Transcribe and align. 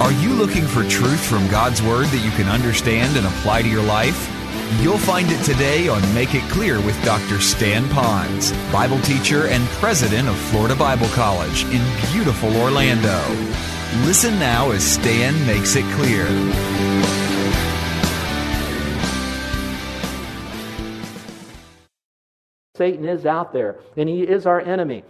Are 0.00 0.12
you 0.12 0.32
looking 0.32 0.64
for 0.64 0.84
truth 0.84 1.26
from 1.26 1.48
God's 1.48 1.82
Word 1.82 2.06
that 2.06 2.24
you 2.24 2.30
can 2.30 2.46
understand 2.46 3.16
and 3.16 3.26
apply 3.26 3.62
to 3.62 3.68
your 3.68 3.82
life? 3.82 4.30
You'll 4.80 4.96
find 4.96 5.28
it 5.28 5.42
today 5.44 5.88
on 5.88 6.00
Make 6.14 6.36
It 6.36 6.48
Clear 6.52 6.76
with 6.76 6.94
Dr. 7.04 7.40
Stan 7.40 7.82
Ponz, 7.86 8.52
Bible 8.72 9.00
teacher 9.00 9.48
and 9.48 9.66
president 9.80 10.28
of 10.28 10.36
Florida 10.36 10.76
Bible 10.76 11.08
College 11.08 11.64
in 11.64 11.82
beautiful 12.12 12.56
Orlando. 12.58 13.18
Listen 14.06 14.38
now 14.38 14.70
as 14.70 14.84
Stan 14.84 15.34
makes 15.48 15.74
it 15.74 15.84
clear. 15.96 16.26
Satan 22.76 23.04
is 23.04 23.26
out 23.26 23.52
there, 23.52 23.80
and 23.96 24.08
he 24.08 24.22
is 24.22 24.46
our 24.46 24.60
enemy. 24.60 25.02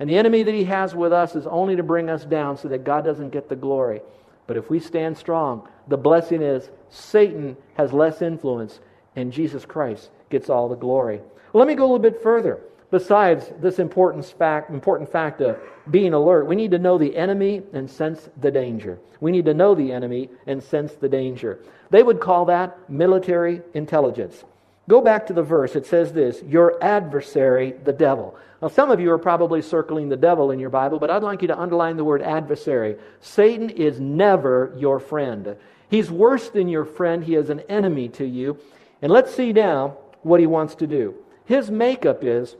And 0.00 0.10
the 0.10 0.16
enemy 0.16 0.42
that 0.42 0.52
he 0.52 0.64
has 0.64 0.96
with 0.96 1.12
us 1.12 1.36
is 1.36 1.46
only 1.46 1.76
to 1.76 1.84
bring 1.84 2.10
us 2.10 2.24
down 2.24 2.58
so 2.58 2.66
that 2.66 2.82
God 2.82 3.04
doesn't 3.04 3.30
get 3.30 3.48
the 3.48 3.54
glory. 3.54 4.00
But 4.46 4.56
if 4.56 4.70
we 4.70 4.80
stand 4.80 5.16
strong, 5.16 5.68
the 5.88 5.96
blessing 5.96 6.42
is 6.42 6.70
Satan 6.90 7.56
has 7.74 7.92
less 7.92 8.22
influence 8.22 8.80
and 9.16 9.32
Jesus 9.32 9.64
Christ 9.64 10.10
gets 10.30 10.50
all 10.50 10.68
the 10.68 10.76
glory. 10.76 11.20
Let 11.52 11.68
me 11.68 11.74
go 11.74 11.84
a 11.84 11.86
little 11.86 11.98
bit 11.98 12.22
further. 12.22 12.60
Besides 12.90 13.50
this 13.60 13.78
important 13.78 14.24
fact, 14.26 14.70
important 14.70 15.10
fact 15.10 15.40
of 15.40 15.58
being 15.90 16.12
alert, 16.12 16.46
we 16.46 16.56
need 16.56 16.70
to 16.72 16.78
know 16.78 16.98
the 16.98 17.16
enemy 17.16 17.62
and 17.72 17.90
sense 17.90 18.28
the 18.40 18.50
danger. 18.50 18.98
We 19.20 19.32
need 19.32 19.46
to 19.46 19.54
know 19.54 19.74
the 19.74 19.92
enemy 19.92 20.28
and 20.46 20.62
sense 20.62 20.92
the 20.94 21.08
danger. 21.08 21.60
They 21.90 22.02
would 22.02 22.20
call 22.20 22.44
that 22.46 22.90
military 22.90 23.62
intelligence. 23.72 24.44
Go 24.88 25.00
back 25.00 25.26
to 25.28 25.32
the 25.32 25.42
verse. 25.42 25.76
It 25.76 25.86
says 25.86 26.12
this 26.12 26.42
Your 26.42 26.82
adversary, 26.82 27.74
the 27.84 27.92
devil. 27.92 28.36
Now, 28.60 28.68
some 28.68 28.90
of 28.90 29.00
you 29.00 29.10
are 29.10 29.18
probably 29.18 29.60
circling 29.60 30.08
the 30.08 30.16
devil 30.16 30.52
in 30.52 30.60
your 30.60 30.70
Bible, 30.70 30.98
but 30.98 31.10
I'd 31.10 31.22
like 31.22 31.42
you 31.42 31.48
to 31.48 31.58
underline 31.58 31.96
the 31.96 32.04
word 32.04 32.22
adversary. 32.22 32.96
Satan 33.20 33.70
is 33.70 33.98
never 33.98 34.72
your 34.76 35.00
friend. 35.00 35.56
He's 35.88 36.10
worse 36.10 36.48
than 36.48 36.68
your 36.68 36.84
friend, 36.84 37.22
he 37.24 37.34
is 37.34 37.50
an 37.50 37.60
enemy 37.68 38.08
to 38.10 38.24
you. 38.24 38.58
And 39.02 39.12
let's 39.12 39.34
see 39.34 39.52
now 39.52 39.98
what 40.22 40.40
he 40.40 40.46
wants 40.46 40.76
to 40.76 40.86
do. 40.86 41.14
His 41.44 41.70
makeup 41.70 42.22
is, 42.22 42.56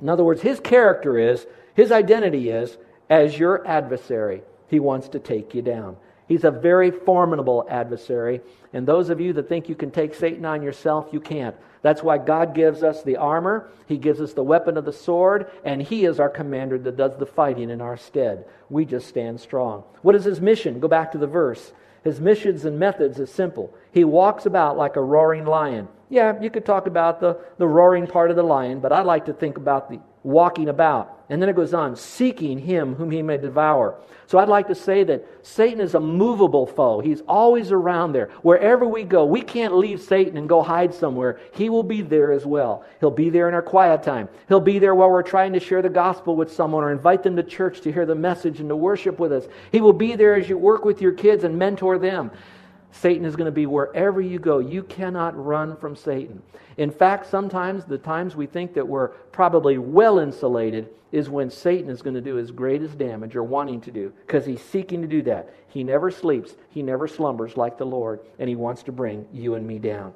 in 0.00 0.08
other 0.08 0.24
words, 0.24 0.40
his 0.40 0.60
character 0.60 1.18
is, 1.18 1.46
his 1.74 1.92
identity 1.92 2.48
is, 2.48 2.78
as 3.10 3.38
your 3.38 3.66
adversary. 3.66 4.42
He 4.68 4.80
wants 4.80 5.08
to 5.10 5.18
take 5.18 5.54
you 5.54 5.62
down. 5.62 5.96
He's 6.26 6.44
a 6.44 6.50
very 6.50 6.90
formidable 6.90 7.66
adversary. 7.68 8.40
And 8.72 8.86
those 8.86 9.10
of 9.10 9.20
you 9.20 9.32
that 9.34 9.48
think 9.48 9.68
you 9.68 9.74
can 9.74 9.90
take 9.90 10.14
Satan 10.14 10.44
on 10.44 10.62
yourself, 10.62 11.08
you 11.12 11.20
can't. 11.20 11.54
That's 11.82 12.02
why 12.02 12.16
God 12.16 12.54
gives 12.54 12.82
us 12.82 13.02
the 13.02 13.18
armor, 13.18 13.68
He 13.86 13.98
gives 13.98 14.20
us 14.20 14.32
the 14.32 14.42
weapon 14.42 14.78
of 14.78 14.86
the 14.86 14.92
sword, 14.92 15.50
and 15.64 15.82
He 15.82 16.06
is 16.06 16.18
our 16.18 16.30
commander 16.30 16.78
that 16.78 16.96
does 16.96 17.18
the 17.18 17.26
fighting 17.26 17.68
in 17.68 17.82
our 17.82 17.98
stead. 17.98 18.46
We 18.70 18.86
just 18.86 19.06
stand 19.06 19.40
strong. 19.40 19.84
What 20.00 20.14
is 20.14 20.24
His 20.24 20.40
mission? 20.40 20.80
Go 20.80 20.88
back 20.88 21.12
to 21.12 21.18
the 21.18 21.26
verse. 21.26 21.72
His 22.02 22.20
missions 22.20 22.64
and 22.64 22.78
methods 22.78 23.18
is 23.18 23.30
simple. 23.30 23.74
He 23.92 24.04
walks 24.04 24.46
about 24.46 24.76
like 24.76 24.96
a 24.96 25.02
roaring 25.02 25.46
lion. 25.46 25.88
Yeah, 26.10 26.40
you 26.40 26.50
could 26.50 26.66
talk 26.66 26.86
about 26.86 27.20
the, 27.20 27.38
the 27.58 27.66
roaring 27.66 28.06
part 28.06 28.30
of 28.30 28.36
the 28.36 28.42
lion, 28.42 28.80
but 28.80 28.92
I 28.92 29.02
like 29.02 29.26
to 29.26 29.32
think 29.32 29.56
about 29.56 29.90
the 29.90 30.00
walking 30.24 30.68
about. 30.68 31.20
And 31.30 31.40
then 31.40 31.48
it 31.48 31.56
goes 31.56 31.72
on, 31.72 31.96
seeking 31.96 32.58
him 32.58 32.94
whom 32.94 33.10
he 33.10 33.22
may 33.22 33.38
devour. 33.38 33.98
So 34.26 34.38
I'd 34.38 34.48
like 34.48 34.66
to 34.68 34.74
say 34.74 35.04
that 35.04 35.26
Satan 35.42 35.80
is 35.80 35.94
a 35.94 36.00
movable 36.00 36.66
foe. 36.66 37.00
He's 37.00 37.22
always 37.22 37.72
around 37.72 38.12
there. 38.12 38.30
Wherever 38.42 38.86
we 38.86 39.04
go, 39.04 39.24
we 39.24 39.40
can't 39.40 39.76
leave 39.76 40.02
Satan 40.02 40.36
and 40.36 40.48
go 40.48 40.62
hide 40.62 40.92
somewhere. 40.92 41.40
He 41.52 41.68
will 41.68 41.82
be 41.82 42.02
there 42.02 42.32
as 42.32 42.44
well. 42.44 42.84
He'll 43.00 43.10
be 43.10 43.30
there 43.30 43.48
in 43.48 43.54
our 43.54 43.62
quiet 43.62 44.02
time. 44.02 44.28
He'll 44.48 44.60
be 44.60 44.78
there 44.78 44.94
while 44.94 45.10
we're 45.10 45.22
trying 45.22 45.52
to 45.54 45.60
share 45.60 45.82
the 45.82 45.88
gospel 45.88 46.36
with 46.36 46.52
someone 46.52 46.84
or 46.84 46.92
invite 46.92 47.22
them 47.22 47.36
to 47.36 47.42
church 47.42 47.80
to 47.82 47.92
hear 47.92 48.06
the 48.06 48.14
message 48.14 48.60
and 48.60 48.68
to 48.68 48.76
worship 48.76 49.18
with 49.18 49.32
us. 49.32 49.46
He 49.72 49.80
will 49.80 49.92
be 49.92 50.16
there 50.16 50.34
as 50.34 50.48
you 50.48 50.58
work 50.58 50.84
with 50.84 51.00
your 51.00 51.12
kids 51.12 51.44
and 51.44 51.58
mentor 51.58 51.98
them. 51.98 52.30
Satan 52.94 53.24
is 53.24 53.34
going 53.34 53.46
to 53.46 53.52
be 53.52 53.66
wherever 53.66 54.20
you 54.20 54.38
go. 54.38 54.60
You 54.60 54.84
cannot 54.84 55.36
run 55.42 55.76
from 55.76 55.96
Satan. 55.96 56.40
In 56.76 56.92
fact, 56.92 57.26
sometimes 57.26 57.84
the 57.84 57.98
times 57.98 58.36
we 58.36 58.46
think 58.46 58.72
that 58.74 58.86
we're 58.86 59.08
probably 59.08 59.78
well 59.78 60.20
insulated 60.20 60.88
is 61.10 61.28
when 61.28 61.50
Satan 61.50 61.90
is 61.90 62.02
going 62.02 62.14
to 62.14 62.20
do 62.20 62.36
his 62.36 62.52
greatest 62.52 62.96
damage 62.96 63.34
or 63.34 63.42
wanting 63.42 63.80
to 63.82 63.90
do, 63.90 64.12
because 64.26 64.46
he's 64.46 64.62
seeking 64.62 65.02
to 65.02 65.08
do 65.08 65.22
that. 65.22 65.52
He 65.66 65.82
never 65.82 66.10
sleeps, 66.10 66.54
he 66.70 66.82
never 66.82 67.08
slumbers 67.08 67.56
like 67.56 67.78
the 67.78 67.84
Lord, 67.84 68.20
and 68.38 68.48
he 68.48 68.54
wants 68.54 68.84
to 68.84 68.92
bring 68.92 69.26
you 69.32 69.56
and 69.56 69.66
me 69.66 69.80
down. 69.80 70.14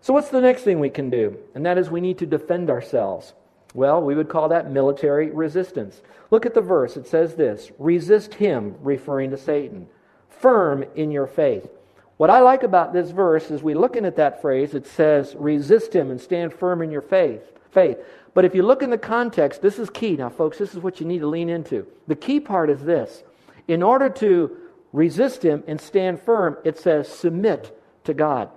So, 0.00 0.12
what's 0.12 0.30
the 0.30 0.40
next 0.40 0.62
thing 0.62 0.78
we 0.78 0.90
can 0.90 1.10
do? 1.10 1.36
And 1.54 1.66
that 1.66 1.78
is 1.78 1.90
we 1.90 2.00
need 2.00 2.18
to 2.18 2.26
defend 2.26 2.70
ourselves. 2.70 3.34
Well, 3.74 4.00
we 4.00 4.14
would 4.14 4.28
call 4.28 4.48
that 4.48 4.70
military 4.70 5.30
resistance. 5.30 6.02
Look 6.30 6.46
at 6.46 6.54
the 6.54 6.60
verse. 6.60 6.96
It 6.96 7.06
says 7.06 7.34
this 7.34 7.72
resist 7.78 8.34
him, 8.34 8.76
referring 8.80 9.30
to 9.30 9.36
Satan, 9.36 9.88
firm 10.28 10.84
in 10.94 11.10
your 11.10 11.26
faith. 11.26 11.68
What 12.16 12.30
I 12.30 12.40
like 12.40 12.62
about 12.62 12.92
this 12.92 13.10
verse 13.10 13.50
is 13.50 13.62
we 13.62 13.74
looking 13.74 14.04
at 14.04 14.16
that 14.16 14.40
phrase, 14.40 14.74
it 14.74 14.86
says, 14.86 15.34
resist 15.38 15.94
him 15.94 16.10
and 16.10 16.20
stand 16.20 16.52
firm 16.52 16.82
in 16.82 16.90
your 16.90 17.02
faith. 17.02 17.42
Faith. 17.70 17.98
But 18.34 18.44
if 18.44 18.54
you 18.54 18.62
look 18.62 18.82
in 18.82 18.90
the 18.90 18.98
context, 18.98 19.62
this 19.62 19.78
is 19.78 19.90
key. 19.90 20.16
Now, 20.16 20.28
folks, 20.30 20.58
this 20.58 20.74
is 20.74 20.80
what 20.80 21.00
you 21.00 21.06
need 21.06 21.20
to 21.20 21.26
lean 21.26 21.48
into. 21.48 21.86
The 22.06 22.16
key 22.16 22.40
part 22.40 22.70
is 22.70 22.82
this. 22.82 23.24
In 23.68 23.82
order 23.82 24.08
to 24.08 24.56
resist 24.92 25.42
him 25.42 25.64
and 25.66 25.80
stand 25.80 26.20
firm, 26.20 26.56
it 26.64 26.78
says 26.78 27.08
submit 27.08 27.76
to 28.04 28.14
God. 28.14 28.50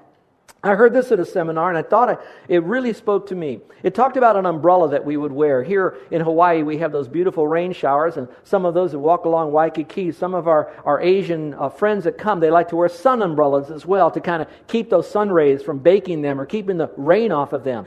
I 0.65 0.73
heard 0.73 0.93
this 0.93 1.11
at 1.11 1.19
a 1.19 1.25
seminar 1.25 1.69
and 1.69 1.77
I 1.77 1.83
thought 1.83 2.09
I, 2.09 2.17
it 2.49 2.63
really 2.63 2.91
spoke 2.91 3.27
to 3.27 3.35
me. 3.35 3.59
It 3.83 3.93
talked 3.93 4.17
about 4.17 4.35
an 4.35 4.47
umbrella 4.47 4.89
that 4.89 5.05
we 5.05 5.15
would 5.15 5.31
wear. 5.31 5.63
Here 5.63 5.95
in 6.09 6.21
Hawaii, 6.21 6.63
we 6.63 6.79
have 6.79 6.91
those 6.91 7.07
beautiful 7.07 7.47
rain 7.47 7.71
showers, 7.71 8.17
and 8.17 8.27
some 8.43 8.65
of 8.65 8.73
those 8.73 8.91
that 8.93 8.99
walk 8.99 9.25
along 9.25 9.51
Waikiki, 9.51 10.11
some 10.11 10.33
of 10.33 10.47
our, 10.47 10.73
our 10.83 10.99
Asian 10.99 11.53
uh, 11.53 11.69
friends 11.69 12.05
that 12.05 12.17
come, 12.17 12.39
they 12.39 12.49
like 12.49 12.69
to 12.69 12.75
wear 12.75 12.89
sun 12.89 13.21
umbrellas 13.21 13.69
as 13.69 13.85
well 13.85 14.09
to 14.09 14.19
kind 14.19 14.41
of 14.41 14.47
keep 14.65 14.89
those 14.89 15.07
sun 15.07 15.29
rays 15.29 15.61
from 15.61 15.77
baking 15.77 16.23
them 16.23 16.41
or 16.41 16.47
keeping 16.47 16.77
the 16.77 16.89
rain 16.97 17.31
off 17.31 17.53
of 17.53 17.63
them. 17.63 17.85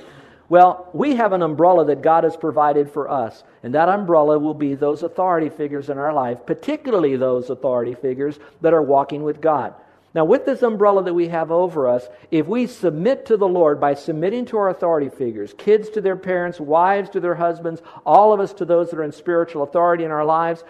Well, 0.48 0.88
we 0.92 1.16
have 1.16 1.32
an 1.32 1.42
umbrella 1.42 1.84
that 1.86 2.00
God 2.00 2.22
has 2.22 2.36
provided 2.36 2.88
for 2.88 3.10
us, 3.10 3.42
and 3.64 3.74
that 3.74 3.88
umbrella 3.88 4.38
will 4.38 4.54
be 4.54 4.76
those 4.76 5.02
authority 5.02 5.48
figures 5.48 5.90
in 5.90 5.98
our 5.98 6.12
life, 6.12 6.46
particularly 6.46 7.16
those 7.16 7.50
authority 7.50 7.94
figures 7.94 8.38
that 8.60 8.72
are 8.72 8.82
walking 8.82 9.24
with 9.24 9.40
God. 9.40 9.74
Now, 10.18 10.24
with 10.24 10.46
this 10.46 10.62
umbrella 10.62 11.04
that 11.04 11.14
we 11.14 11.28
have 11.28 11.52
over 11.52 11.86
us, 11.86 12.08
if 12.32 12.48
we 12.48 12.66
submit 12.66 13.26
to 13.26 13.36
the 13.36 13.46
Lord 13.46 13.80
by 13.80 13.94
submitting 13.94 14.46
to 14.46 14.58
our 14.58 14.68
authority 14.68 15.10
figures, 15.10 15.54
kids 15.56 15.90
to 15.90 16.00
their 16.00 16.16
parents, 16.16 16.58
wives 16.58 17.08
to 17.10 17.20
their 17.20 17.36
husbands, 17.36 17.82
all 18.04 18.32
of 18.32 18.40
us 18.40 18.52
to 18.54 18.64
those 18.64 18.90
that 18.90 18.98
are 18.98 19.04
in 19.04 19.12
spiritual 19.12 19.62
authority 19.62 20.02
in 20.02 20.10
our 20.10 20.24
lives, 20.24 20.64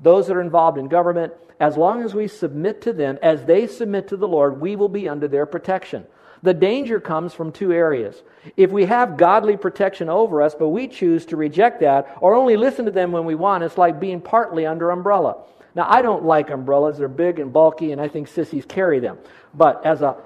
those 0.00 0.26
that 0.26 0.36
are 0.36 0.40
involved 0.40 0.78
in 0.78 0.88
government, 0.88 1.32
as 1.60 1.76
long 1.76 2.02
as 2.02 2.12
we 2.12 2.26
submit 2.26 2.82
to 2.82 2.92
them, 2.92 3.20
as 3.22 3.44
they 3.44 3.68
submit 3.68 4.08
to 4.08 4.16
the 4.16 4.26
Lord, 4.26 4.60
we 4.60 4.74
will 4.74 4.88
be 4.88 5.08
under 5.08 5.28
their 5.28 5.46
protection. 5.46 6.04
The 6.42 6.52
danger 6.52 6.98
comes 6.98 7.32
from 7.32 7.52
two 7.52 7.72
areas. 7.72 8.20
If 8.56 8.72
we 8.72 8.86
have 8.86 9.16
godly 9.16 9.56
protection 9.56 10.08
over 10.08 10.42
us, 10.42 10.56
but 10.56 10.70
we 10.70 10.88
choose 10.88 11.24
to 11.26 11.36
reject 11.36 11.78
that 11.82 12.16
or 12.20 12.34
only 12.34 12.56
listen 12.56 12.86
to 12.86 12.90
them 12.90 13.12
when 13.12 13.26
we 13.26 13.36
want, 13.36 13.62
it's 13.62 13.78
like 13.78 14.00
being 14.00 14.20
partly 14.20 14.66
under 14.66 14.90
umbrella. 14.90 15.36
Now, 15.74 15.86
I 15.88 16.02
don't 16.02 16.24
like 16.24 16.50
umbrellas. 16.50 16.98
They're 16.98 17.08
big 17.08 17.38
and 17.38 17.52
bulky, 17.52 17.92
and 17.92 18.00
I 18.00 18.08
think 18.08 18.28
sissies 18.28 18.64
carry 18.64 19.00
them. 19.00 19.18
But 19.54 19.84
as 19.84 20.02
a, 20.02 20.16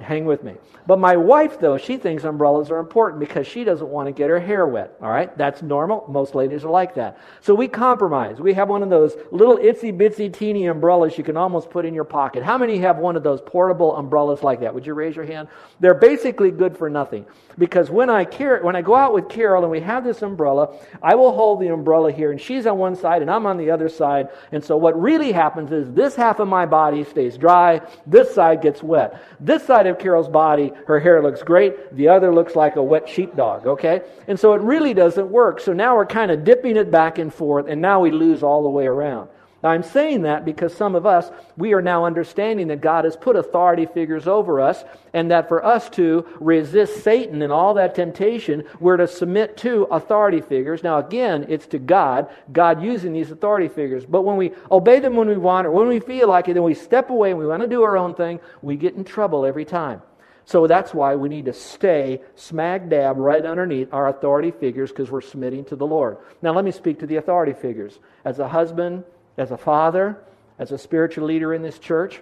hang 0.00 0.24
with 0.24 0.42
me. 0.42 0.54
But 0.86 0.98
my 0.98 1.16
wife, 1.16 1.58
though, 1.58 1.78
she 1.78 1.96
thinks 1.96 2.24
umbrellas 2.24 2.70
are 2.70 2.78
important 2.78 3.20
because 3.20 3.46
she 3.46 3.64
doesn't 3.64 3.88
want 3.88 4.06
to 4.06 4.12
get 4.12 4.30
her 4.30 4.38
hair 4.38 4.66
wet. 4.66 4.96
All 5.02 5.10
right? 5.10 5.36
That's 5.36 5.62
normal. 5.62 6.04
Most 6.08 6.34
ladies 6.34 6.64
are 6.64 6.70
like 6.70 6.94
that. 6.94 7.18
So 7.40 7.54
we 7.54 7.66
compromise. 7.66 8.40
We 8.40 8.54
have 8.54 8.68
one 8.68 8.82
of 8.82 8.90
those 8.90 9.16
little 9.32 9.56
itsy 9.56 9.96
bitsy 9.96 10.32
teeny 10.32 10.66
umbrellas 10.66 11.18
you 11.18 11.24
can 11.24 11.36
almost 11.36 11.70
put 11.70 11.84
in 11.84 11.94
your 11.94 12.04
pocket. 12.04 12.42
How 12.42 12.56
many 12.56 12.78
have 12.78 12.98
one 12.98 13.16
of 13.16 13.22
those 13.22 13.40
portable 13.40 13.96
umbrellas 13.96 14.42
like 14.42 14.60
that? 14.60 14.74
Would 14.74 14.86
you 14.86 14.94
raise 14.94 15.16
your 15.16 15.24
hand? 15.24 15.48
They're 15.80 15.94
basically 15.94 16.50
good 16.50 16.76
for 16.76 16.88
nothing. 16.88 17.26
Because 17.58 17.90
when 17.90 18.10
I, 18.10 18.24
car- 18.24 18.62
when 18.62 18.76
I 18.76 18.82
go 18.82 18.94
out 18.94 19.14
with 19.14 19.28
Carol 19.28 19.62
and 19.62 19.70
we 19.70 19.80
have 19.80 20.04
this 20.04 20.22
umbrella, 20.22 20.78
I 21.02 21.14
will 21.14 21.32
hold 21.32 21.60
the 21.60 21.68
umbrella 21.68 22.12
here 22.12 22.30
and 22.30 22.40
she's 22.40 22.66
on 22.66 22.78
one 22.78 22.94
side 22.96 23.22
and 23.22 23.30
I'm 23.30 23.46
on 23.46 23.56
the 23.56 23.70
other 23.70 23.88
side. 23.88 24.28
And 24.52 24.62
so 24.62 24.76
what 24.76 25.00
really 25.00 25.32
happens 25.32 25.72
is 25.72 25.90
this 25.92 26.14
half 26.14 26.38
of 26.38 26.48
my 26.48 26.66
body 26.66 27.02
stays 27.04 27.36
dry, 27.36 27.80
this 28.06 28.34
side 28.34 28.62
gets 28.62 28.82
wet. 28.82 29.20
This 29.40 29.64
side 29.64 29.85
side 29.86 29.90
of 29.92 29.98
Carol's 29.98 30.28
body, 30.28 30.72
her 30.86 30.98
hair 30.98 31.22
looks 31.22 31.42
great. 31.42 31.94
The 31.94 32.08
other 32.08 32.34
looks 32.34 32.56
like 32.56 32.76
a 32.76 32.82
wet 32.82 33.08
sheepdog, 33.08 33.66
okay? 33.66 34.02
And 34.26 34.38
so 34.38 34.54
it 34.54 34.60
really 34.60 34.94
doesn't 34.94 35.28
work. 35.30 35.60
So 35.60 35.72
now 35.72 35.96
we're 35.96 36.06
kind 36.06 36.30
of 36.30 36.44
dipping 36.44 36.76
it 36.76 36.90
back 36.90 37.18
and 37.18 37.32
forth, 37.32 37.66
and 37.68 37.80
now 37.80 38.00
we 38.00 38.10
lose 38.10 38.42
all 38.42 38.62
the 38.62 38.68
way 38.68 38.86
around. 38.86 39.28
Now, 39.66 39.72
I'm 39.72 39.82
saying 39.82 40.22
that 40.22 40.44
because 40.44 40.72
some 40.72 40.94
of 40.94 41.06
us, 41.06 41.28
we 41.56 41.72
are 41.72 41.82
now 41.82 42.04
understanding 42.04 42.68
that 42.68 42.80
God 42.80 43.04
has 43.04 43.16
put 43.16 43.34
authority 43.34 43.84
figures 43.84 44.28
over 44.28 44.60
us, 44.60 44.84
and 45.12 45.32
that 45.32 45.48
for 45.48 45.64
us 45.64 45.90
to 45.90 46.24
resist 46.38 47.02
Satan 47.02 47.42
and 47.42 47.52
all 47.52 47.74
that 47.74 47.96
temptation, 47.96 48.62
we're 48.78 48.96
to 48.96 49.08
submit 49.08 49.56
to 49.56 49.82
authority 49.90 50.40
figures. 50.40 50.84
Now, 50.84 50.98
again, 50.98 51.46
it's 51.48 51.66
to 51.66 51.80
God, 51.80 52.28
God 52.52 52.80
using 52.80 53.12
these 53.12 53.32
authority 53.32 53.66
figures. 53.66 54.06
But 54.06 54.22
when 54.22 54.36
we 54.36 54.52
obey 54.70 55.00
them 55.00 55.16
when 55.16 55.26
we 55.26 55.36
want 55.36 55.66
or 55.66 55.72
when 55.72 55.88
we 55.88 55.98
feel 55.98 56.28
like 56.28 56.46
it, 56.46 56.54
then 56.54 56.62
we 56.62 56.74
step 56.74 57.10
away 57.10 57.30
and 57.30 57.38
we 57.40 57.44
want 57.48 57.62
to 57.62 57.68
do 57.68 57.82
our 57.82 57.96
own 57.96 58.14
thing, 58.14 58.38
we 58.62 58.76
get 58.76 58.94
in 58.94 59.02
trouble 59.02 59.44
every 59.44 59.64
time. 59.64 60.00
So 60.44 60.68
that's 60.68 60.94
why 60.94 61.16
we 61.16 61.28
need 61.28 61.46
to 61.46 61.52
stay 61.52 62.20
smack 62.36 62.88
dab 62.88 63.16
right 63.16 63.44
underneath 63.44 63.92
our 63.92 64.06
authority 64.06 64.52
figures 64.52 64.90
because 64.90 65.10
we're 65.10 65.22
submitting 65.22 65.64
to 65.64 65.74
the 65.74 65.88
Lord. 65.88 66.18
Now, 66.40 66.54
let 66.54 66.64
me 66.64 66.70
speak 66.70 67.00
to 67.00 67.06
the 67.08 67.16
authority 67.16 67.52
figures. 67.52 67.98
As 68.24 68.38
a 68.38 68.46
husband, 68.46 69.02
as 69.36 69.50
a 69.50 69.56
father, 69.56 70.18
as 70.58 70.72
a 70.72 70.78
spiritual 70.78 71.26
leader 71.26 71.52
in 71.52 71.62
this 71.62 71.78
church, 71.78 72.20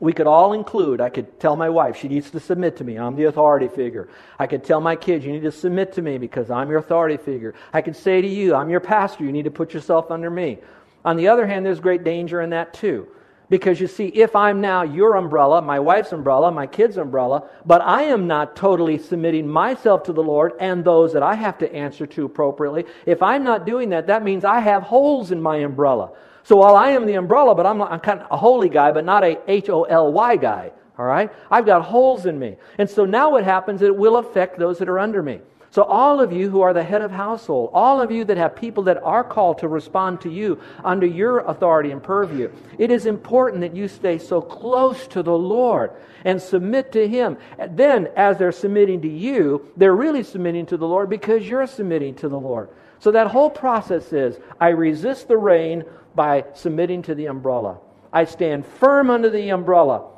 we 0.00 0.12
could 0.12 0.26
all 0.26 0.52
include, 0.52 1.00
I 1.00 1.10
could 1.10 1.38
tell 1.38 1.54
my 1.54 1.68
wife, 1.68 1.96
she 1.96 2.08
needs 2.08 2.28
to 2.32 2.40
submit 2.40 2.78
to 2.78 2.84
me. 2.84 2.98
I'm 2.98 3.14
the 3.14 3.24
authority 3.24 3.68
figure. 3.68 4.08
I 4.36 4.48
could 4.48 4.64
tell 4.64 4.80
my 4.80 4.96
kids, 4.96 5.24
you 5.24 5.30
need 5.30 5.42
to 5.42 5.52
submit 5.52 5.92
to 5.92 6.02
me 6.02 6.18
because 6.18 6.50
I'm 6.50 6.68
your 6.70 6.80
authority 6.80 7.16
figure. 7.16 7.54
I 7.72 7.82
could 7.82 7.94
say 7.94 8.20
to 8.20 8.26
you, 8.26 8.56
I'm 8.56 8.68
your 8.68 8.80
pastor. 8.80 9.22
You 9.22 9.30
need 9.30 9.44
to 9.44 9.52
put 9.52 9.72
yourself 9.72 10.10
under 10.10 10.28
me. 10.28 10.58
On 11.04 11.16
the 11.16 11.28
other 11.28 11.46
hand, 11.46 11.64
there's 11.64 11.78
great 11.78 12.02
danger 12.02 12.40
in 12.40 12.50
that 12.50 12.74
too. 12.74 13.06
Because 13.48 13.80
you 13.80 13.86
see, 13.86 14.06
if 14.06 14.34
I'm 14.34 14.60
now 14.60 14.82
your 14.82 15.14
umbrella, 15.14 15.62
my 15.62 15.78
wife's 15.78 16.10
umbrella, 16.10 16.50
my 16.50 16.66
kid's 16.66 16.96
umbrella, 16.96 17.48
but 17.64 17.80
I 17.80 18.04
am 18.04 18.26
not 18.26 18.56
totally 18.56 18.98
submitting 18.98 19.46
myself 19.46 20.02
to 20.04 20.12
the 20.12 20.22
Lord 20.22 20.54
and 20.58 20.82
those 20.82 21.12
that 21.12 21.22
I 21.22 21.34
have 21.34 21.58
to 21.58 21.72
answer 21.72 22.06
to 22.06 22.24
appropriately, 22.24 22.86
if 23.06 23.22
I'm 23.22 23.44
not 23.44 23.66
doing 23.66 23.90
that, 23.90 24.08
that 24.08 24.24
means 24.24 24.44
I 24.44 24.58
have 24.58 24.82
holes 24.82 25.30
in 25.30 25.40
my 25.40 25.58
umbrella. 25.58 26.10
So 26.44 26.56
while 26.56 26.76
I 26.76 26.90
am 26.90 27.06
the 27.06 27.14
umbrella, 27.14 27.54
but 27.54 27.66
I'm, 27.66 27.80
I'm 27.80 28.00
kind 28.00 28.20
of 28.20 28.26
a 28.30 28.36
holy 28.36 28.68
guy, 28.68 28.92
but 28.92 29.04
not 29.04 29.24
a 29.24 29.38
H 29.46 29.68
O 29.68 29.84
L 29.84 30.12
Y 30.12 30.36
guy. 30.36 30.72
All 30.98 31.06
right? 31.06 31.30
I've 31.50 31.66
got 31.66 31.82
holes 31.82 32.26
in 32.26 32.38
me. 32.38 32.56
And 32.78 32.88
so 32.88 33.04
now 33.04 33.30
what 33.30 33.44
happens, 33.44 33.82
is 33.82 33.88
it 33.88 33.96
will 33.96 34.16
affect 34.16 34.58
those 34.58 34.78
that 34.78 34.88
are 34.88 34.98
under 34.98 35.22
me. 35.22 35.40
So, 35.72 35.84
all 35.84 36.20
of 36.20 36.32
you 36.32 36.50
who 36.50 36.60
are 36.60 36.74
the 36.74 36.84
head 36.84 37.00
of 37.00 37.10
household, 37.10 37.70
all 37.72 38.02
of 38.02 38.10
you 38.10 38.26
that 38.26 38.36
have 38.36 38.54
people 38.54 38.82
that 38.82 39.02
are 39.02 39.24
called 39.24 39.60
to 39.60 39.68
respond 39.68 40.20
to 40.20 40.30
you 40.30 40.60
under 40.84 41.06
your 41.06 41.38
authority 41.38 41.92
and 41.92 42.02
purview, 42.02 42.52
it 42.76 42.90
is 42.90 43.06
important 43.06 43.62
that 43.62 43.74
you 43.74 43.88
stay 43.88 44.18
so 44.18 44.42
close 44.42 45.06
to 45.06 45.22
the 45.22 45.32
Lord 45.32 45.92
and 46.26 46.42
submit 46.42 46.92
to 46.92 47.08
Him. 47.08 47.38
Then, 47.70 48.08
as 48.16 48.36
they're 48.36 48.52
submitting 48.52 49.00
to 49.00 49.08
you, 49.08 49.72
they're 49.78 49.96
really 49.96 50.24
submitting 50.24 50.66
to 50.66 50.76
the 50.76 50.86
Lord 50.86 51.08
because 51.08 51.48
you're 51.48 51.66
submitting 51.66 52.16
to 52.16 52.28
the 52.28 52.38
Lord. 52.38 52.68
So, 52.98 53.10
that 53.12 53.28
whole 53.28 53.48
process 53.48 54.12
is 54.12 54.38
I 54.60 54.68
resist 54.68 55.26
the 55.26 55.38
rain 55.38 55.84
by 56.14 56.44
submitting 56.54 57.02
to 57.02 57.14
the 57.14 57.26
umbrella. 57.26 57.78
I 58.12 58.24
stand 58.24 58.66
firm 58.66 59.10
under 59.10 59.30
the 59.30 59.48
umbrella 59.50 60.08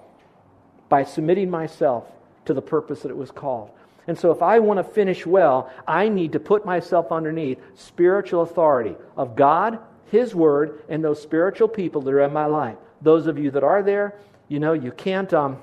by 0.88 1.04
submitting 1.04 1.50
myself 1.50 2.10
to 2.46 2.54
the 2.54 2.62
purpose 2.62 3.02
that 3.02 3.10
it 3.10 3.16
was 3.16 3.30
called. 3.30 3.70
And 4.06 4.18
so, 4.18 4.30
if 4.30 4.42
I 4.42 4.58
want 4.58 4.78
to 4.78 4.84
finish 4.84 5.24
well, 5.24 5.70
I 5.86 6.08
need 6.08 6.32
to 6.32 6.40
put 6.40 6.66
myself 6.66 7.10
underneath 7.10 7.58
spiritual 7.74 8.42
authority 8.42 8.96
of 9.16 9.34
God, 9.34 9.78
His 10.10 10.34
Word, 10.34 10.82
and 10.88 11.02
those 11.02 11.22
spiritual 11.22 11.68
people 11.68 12.02
that 12.02 12.12
are 12.12 12.20
in 12.20 12.32
my 12.32 12.46
life. 12.46 12.76
Those 13.00 13.26
of 13.26 13.38
you 13.38 13.50
that 13.52 13.64
are 13.64 13.82
there, 13.82 14.14
you 14.48 14.60
know, 14.60 14.74
you 14.74 14.92
can't, 14.92 15.32
um, 15.32 15.62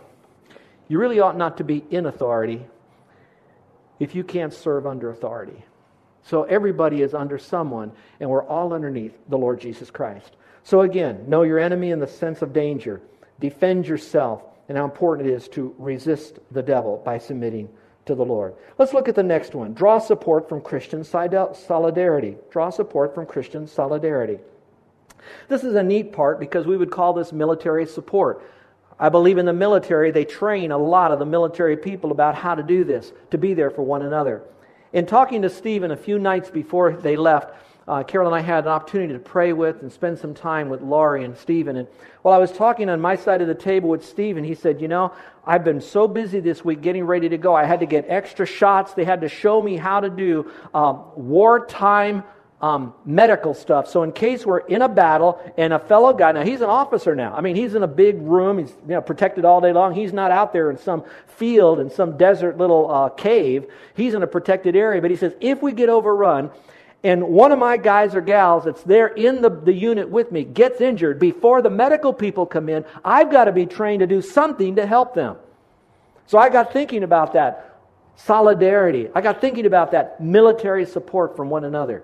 you 0.88 0.98
really 0.98 1.20
ought 1.20 1.38
not 1.38 1.58
to 1.58 1.64
be 1.64 1.84
in 1.92 2.08
authority 2.08 2.66
if 4.00 4.16
you 4.16 4.24
can't 4.24 4.54
serve 4.54 4.88
under 4.88 5.12
authority. 5.12 5.64
So 6.24 6.44
everybody 6.44 7.02
is 7.02 7.14
under 7.14 7.38
someone, 7.38 7.92
and 8.20 8.30
we're 8.30 8.46
all 8.46 8.74
underneath 8.74 9.18
the 9.30 9.38
Lord 9.38 9.60
Jesus 9.60 9.90
Christ. 9.90 10.36
So 10.64 10.82
again, 10.82 11.26
know 11.28 11.42
your 11.44 11.60
enemy 11.60 11.92
in 11.92 12.00
the 12.00 12.08
sense 12.08 12.42
of 12.42 12.54
danger, 12.54 13.02
defend 13.40 13.88
yourself, 13.88 14.44
and 14.70 14.78
how 14.78 14.86
important 14.86 15.28
it 15.28 15.34
is 15.34 15.48
to 15.50 15.76
resist 15.78 16.40
the 16.52 16.62
devil 16.62 17.02
by 17.04 17.18
submitting 17.18 17.70
to 18.06 18.16
the 18.16 18.26
Lord. 18.26 18.56
Let's 18.78 18.94
look 18.94 19.08
at 19.08 19.16
the 19.16 19.24
next 19.24 19.54
one. 19.56 19.74
Draw 19.74 20.00
support 20.00 20.48
from 20.48 20.62
Christian 20.62 21.02
uh, 21.02 21.54
solidarity. 21.54 22.38
Draw 22.50 22.70
support 22.70 23.14
from 23.14 23.26
Christian 23.26 23.68
solidarity. 23.68 24.40
This 25.50 25.64
is 25.64 25.76
a 25.76 25.84
neat 25.84 26.14
part 26.14 26.40
because 26.40 26.66
we 26.66 26.78
would 26.78 26.92
call 26.92 27.14
this 27.14 27.32
military 27.32 27.86
support. 27.86 28.44
I 29.00 29.10
believe 29.10 29.38
in 29.38 29.46
the 29.46 29.54
military, 29.54 30.12
they 30.12 30.26
train 30.26 30.72
a 30.72 30.78
lot 30.78 31.12
of 31.12 31.20
the 31.20 31.26
military 31.26 31.78
people 31.78 32.12
about 32.12 32.36
how 32.36 32.56
to 32.56 32.64
do 32.64 32.84
this, 32.84 33.12
to 33.32 33.38
be 33.38 33.54
there 33.54 33.72
for 33.72 33.82
one 33.82 34.04
another. 34.04 34.44
In 34.94 35.06
talking 35.06 35.42
to 35.44 35.50
Stephen 35.50 35.92
a 35.92 35.96
few 35.96 36.20
nights 36.20 36.50
before 36.50 36.92
they 36.92 37.16
left, 37.16 37.56
uh, 37.88 38.04
Carol 38.04 38.28
and 38.28 38.36
I 38.36 38.42
had 38.42 38.66
an 38.66 38.72
opportunity 38.72 39.14
to 39.14 39.20
pray 39.20 39.54
with 39.54 39.82
and 39.82 39.92
spend 39.92 40.20
some 40.20 40.34
time 40.34 40.68
with 40.70 40.82
Laurie 40.82 41.24
and 41.24 41.36
Stephen. 41.38 41.78
And 41.78 41.88
while 42.24 42.36
I 42.36 42.38
was 42.38 42.52
talking 42.52 42.90
on 42.90 43.00
my 43.00 43.16
side 43.16 43.42
of 43.42 43.48
the 43.48 43.56
table 43.56 43.88
with 43.88 44.06
Stephen, 44.06 44.44
he 44.44 44.54
said, 44.54 44.82
You 44.82 44.90
know, 44.90 45.14
I've 45.46 45.64
been 45.64 45.80
so 45.80 46.10
busy 46.10 46.42
this 46.42 46.66
week 46.66 46.82
getting 46.82 47.06
ready 47.06 47.30
to 47.30 47.38
go. 47.38 47.56
I 47.56 47.64
had 47.64 47.80
to 47.80 47.86
get 47.86 48.06
extra 48.10 48.46
shots. 48.46 48.94
They 48.94 49.06
had 49.06 49.22
to 49.22 49.30
show 49.30 49.62
me 49.62 49.78
how 49.78 50.02
to 50.02 50.10
do 50.10 50.52
um, 50.74 51.04
wartime 51.16 52.24
um, 52.62 52.94
medical 53.06 53.54
stuff. 53.54 53.88
So 53.90 54.04
in 54.04 54.12
case 54.12 54.46
we're 54.46 54.60
in 54.60 54.84
a 54.84 54.90
battle 54.90 55.42
and 55.58 55.74
a 55.74 55.80
fellow 55.80 56.14
guy, 56.14 56.32
now 56.32 56.44
he's 56.44 56.62
an 56.62 56.70
officer 56.70 57.16
now. 57.16 57.34
I 57.34 57.42
mean, 57.42 57.56
he's 57.56 57.74
in 57.74 57.82
a 57.82 57.88
big 57.88 58.22
room. 58.22 58.60
He's 58.60 58.70
you 58.88 58.94
know, 58.94 59.02
protected 59.02 59.46
all 59.46 59.62
day 59.62 59.74
long. 59.74 59.96
He's 59.96 60.14
not 60.14 60.30
out 60.30 60.54
there 60.54 60.70
in 60.70 60.78
some 60.78 61.04
field 61.28 61.80
in 61.80 61.90
some 61.90 62.18
desert 62.18 62.58
little 62.58 62.90
uh, 62.90 63.10
cave. 63.10 63.66
He's 63.96 64.14
in 64.14 64.22
a 64.22 64.28
protected 64.28 64.76
area. 64.76 65.02
But 65.02 65.10
he 65.10 65.18
says, 65.18 65.34
if 65.42 65.62
we 65.62 65.72
get 65.72 65.90
overrun 65.90 66.52
and 67.04 67.30
one 67.30 67.52
of 67.52 67.58
my 67.58 67.78
guys 67.78 68.14
or 68.14 68.22
gals 68.22 68.66
that's 68.66 68.84
there 68.84 69.08
in 69.08 69.42
the, 69.42 69.50
the 69.50 69.74
unit 69.74 70.08
with 70.08 70.32
me 70.32 70.44
gets 70.44 70.82
injured 70.82 71.18
before 71.18 71.64
the 71.64 71.70
medical 71.72 72.14
people 72.14 72.46
come 72.46 72.70
in, 72.70 72.86
I've 73.04 73.32
got 73.32 73.46
to 73.46 73.52
be 73.52 73.66
trained 73.66 74.02
to 74.02 74.08
do 74.08 74.22
something 74.22 74.76
to 74.76 74.86
help 74.86 75.16
them. 75.16 75.38
So 76.28 76.38
I 76.38 76.50
got 76.50 76.72
thinking 76.72 77.02
about 77.02 77.34
that 77.34 77.80
solidarity. 78.18 79.10
I 79.16 79.22
got 79.22 79.42
thinking 79.42 79.66
about 79.66 79.92
that 79.94 80.22
military 80.22 80.86
support 80.86 81.36
from 81.36 81.50
one 81.50 81.64
another. 81.64 82.04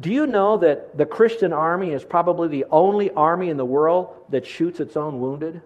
Do 0.00 0.10
you 0.10 0.26
know 0.26 0.58
that 0.58 0.96
the 0.96 1.06
Christian 1.06 1.52
army 1.52 1.92
is 1.92 2.04
probably 2.04 2.48
the 2.48 2.66
only 2.70 3.10
army 3.12 3.48
in 3.48 3.56
the 3.56 3.64
world 3.64 4.14
that 4.28 4.46
shoots 4.46 4.80
its 4.80 4.96
own 4.96 5.20
wounded? 5.20 5.62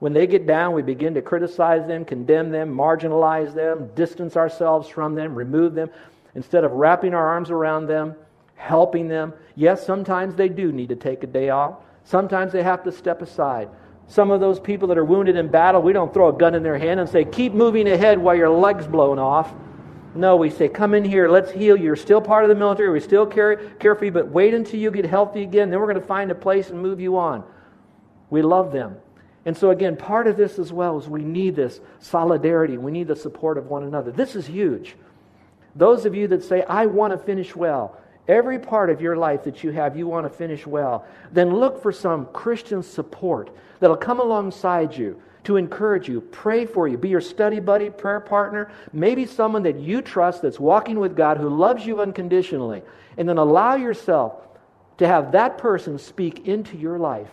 When 0.00 0.12
they 0.12 0.26
get 0.26 0.48
down, 0.48 0.74
we 0.74 0.82
begin 0.82 1.14
to 1.14 1.22
criticize 1.22 1.86
them, 1.86 2.04
condemn 2.04 2.50
them, 2.50 2.74
marginalize 2.74 3.54
them, 3.54 3.90
distance 3.94 4.36
ourselves 4.36 4.88
from 4.88 5.14
them, 5.14 5.34
remove 5.34 5.74
them, 5.74 5.90
instead 6.34 6.64
of 6.64 6.72
wrapping 6.72 7.14
our 7.14 7.28
arms 7.28 7.50
around 7.50 7.86
them, 7.86 8.16
helping 8.56 9.06
them. 9.06 9.32
Yes, 9.54 9.86
sometimes 9.86 10.34
they 10.34 10.48
do 10.48 10.72
need 10.72 10.88
to 10.88 10.96
take 10.96 11.22
a 11.22 11.28
day 11.28 11.50
off. 11.50 11.76
Sometimes 12.02 12.52
they 12.52 12.64
have 12.64 12.82
to 12.82 12.90
step 12.90 13.22
aside. 13.22 13.68
Some 14.08 14.32
of 14.32 14.40
those 14.40 14.58
people 14.58 14.88
that 14.88 14.98
are 14.98 15.04
wounded 15.04 15.36
in 15.36 15.46
battle, 15.46 15.80
we 15.80 15.92
don't 15.92 16.12
throw 16.12 16.30
a 16.30 16.32
gun 16.32 16.56
in 16.56 16.64
their 16.64 16.78
hand 16.78 16.98
and 16.98 17.08
say, 17.08 17.24
keep 17.24 17.52
moving 17.52 17.88
ahead 17.88 18.18
while 18.18 18.34
your 18.34 18.50
leg's 18.50 18.88
blown 18.88 19.20
off. 19.20 19.54
No, 20.14 20.36
we 20.36 20.50
say, 20.50 20.68
come 20.68 20.92
in 20.94 21.04
here, 21.04 21.28
let's 21.28 21.50
heal. 21.50 21.76
You're 21.76 21.96
still 21.96 22.20
part 22.20 22.44
of 22.44 22.48
the 22.50 22.54
military. 22.54 22.90
We 22.90 23.00
still 23.00 23.26
care, 23.26 23.56
care 23.56 23.94
for 23.94 24.04
you, 24.04 24.10
but 24.10 24.28
wait 24.28 24.52
until 24.52 24.78
you 24.78 24.90
get 24.90 25.06
healthy 25.06 25.42
again. 25.42 25.70
Then 25.70 25.80
we're 25.80 25.86
going 25.86 26.00
to 26.00 26.06
find 26.06 26.30
a 26.30 26.34
place 26.34 26.68
and 26.68 26.80
move 26.82 27.00
you 27.00 27.16
on. 27.16 27.44
We 28.28 28.42
love 28.42 28.72
them. 28.72 28.96
And 29.44 29.56
so, 29.56 29.70
again, 29.70 29.96
part 29.96 30.26
of 30.26 30.36
this 30.36 30.58
as 30.58 30.72
well 30.72 30.98
is 30.98 31.08
we 31.08 31.22
need 31.22 31.56
this 31.56 31.80
solidarity. 31.98 32.76
We 32.76 32.92
need 32.92 33.08
the 33.08 33.16
support 33.16 33.58
of 33.58 33.66
one 33.66 33.84
another. 33.84 34.12
This 34.12 34.36
is 34.36 34.46
huge. 34.46 34.96
Those 35.74 36.04
of 36.04 36.14
you 36.14 36.28
that 36.28 36.44
say, 36.44 36.62
I 36.62 36.86
want 36.86 37.12
to 37.12 37.18
finish 37.18 37.56
well, 37.56 37.98
every 38.28 38.58
part 38.58 38.90
of 38.90 39.00
your 39.00 39.16
life 39.16 39.44
that 39.44 39.64
you 39.64 39.70
have, 39.70 39.96
you 39.96 40.06
want 40.06 40.30
to 40.30 40.30
finish 40.30 40.66
well, 40.66 41.06
then 41.32 41.56
look 41.56 41.82
for 41.82 41.90
some 41.90 42.26
Christian 42.26 42.82
support 42.82 43.50
that'll 43.80 43.96
come 43.96 44.20
alongside 44.20 44.96
you 44.96 45.20
to 45.44 45.56
encourage 45.56 46.08
you, 46.08 46.20
pray 46.20 46.66
for 46.66 46.86
you, 46.86 46.96
be 46.96 47.08
your 47.08 47.20
study 47.20 47.60
buddy, 47.60 47.90
prayer 47.90 48.20
partner, 48.20 48.70
maybe 48.92 49.26
someone 49.26 49.64
that 49.64 49.78
you 49.78 50.00
trust 50.00 50.42
that's 50.42 50.60
walking 50.60 51.00
with 51.00 51.16
God 51.16 51.36
who 51.36 51.48
loves 51.48 51.84
you 51.84 52.00
unconditionally. 52.00 52.82
And 53.16 53.28
then 53.28 53.38
allow 53.38 53.74
yourself 53.74 54.34
to 54.98 55.06
have 55.06 55.32
that 55.32 55.58
person 55.58 55.98
speak 55.98 56.46
into 56.46 56.76
your 56.76 56.98
life. 56.98 57.30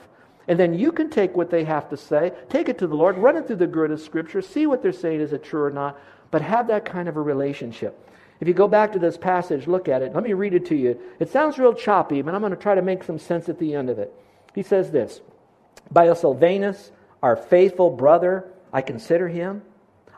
And 0.47 0.59
then 0.59 0.73
you 0.73 0.91
can 0.91 1.11
take 1.11 1.37
what 1.37 1.51
they 1.51 1.63
have 1.63 1.89
to 1.89 1.97
say, 1.97 2.31
take 2.49 2.69
it 2.69 2.79
to 2.79 2.87
the 2.87 2.95
Lord, 2.95 3.17
run 3.17 3.37
it 3.37 3.45
through 3.45 3.57
the 3.57 3.67
grid 3.67 3.91
of 3.91 4.01
Scripture, 4.01 4.41
see 4.41 4.65
what 4.65 4.81
they're 4.81 4.91
saying, 4.91 5.21
is 5.21 5.31
it 5.31 5.43
true 5.43 5.63
or 5.63 5.69
not, 5.69 5.99
but 6.31 6.41
have 6.41 6.67
that 6.67 6.85
kind 6.85 7.07
of 7.07 7.17
a 7.17 7.21
relationship. 7.21 8.09
If 8.39 8.47
you 8.47 8.53
go 8.53 8.67
back 8.67 8.93
to 8.93 8.99
this 8.99 9.17
passage, 9.17 9.67
look 9.67 9.87
at 9.87 10.01
it. 10.01 10.15
Let 10.15 10.23
me 10.23 10.33
read 10.33 10.53
it 10.53 10.65
to 10.67 10.75
you. 10.75 10.99
It 11.19 11.29
sounds 11.29 11.59
real 11.59 11.73
choppy, 11.73 12.21
but 12.21 12.33
I'm 12.33 12.41
going 12.41 12.51
to 12.51 12.57
try 12.57 12.73
to 12.73 12.81
make 12.81 13.03
some 13.03 13.19
sense 13.19 13.49
at 13.49 13.59
the 13.59 13.75
end 13.75 13.89
of 13.89 13.99
it. 13.99 14.13
He 14.55 14.63
says 14.63 14.91
this 14.91 15.21
By 15.91 16.05
a 16.05 16.15
Silvanus, 16.15 16.91
our 17.21 17.35
faithful 17.35 17.89
brother, 17.89 18.45
I 18.71 18.81
consider 18.81 19.27
him. 19.27 19.61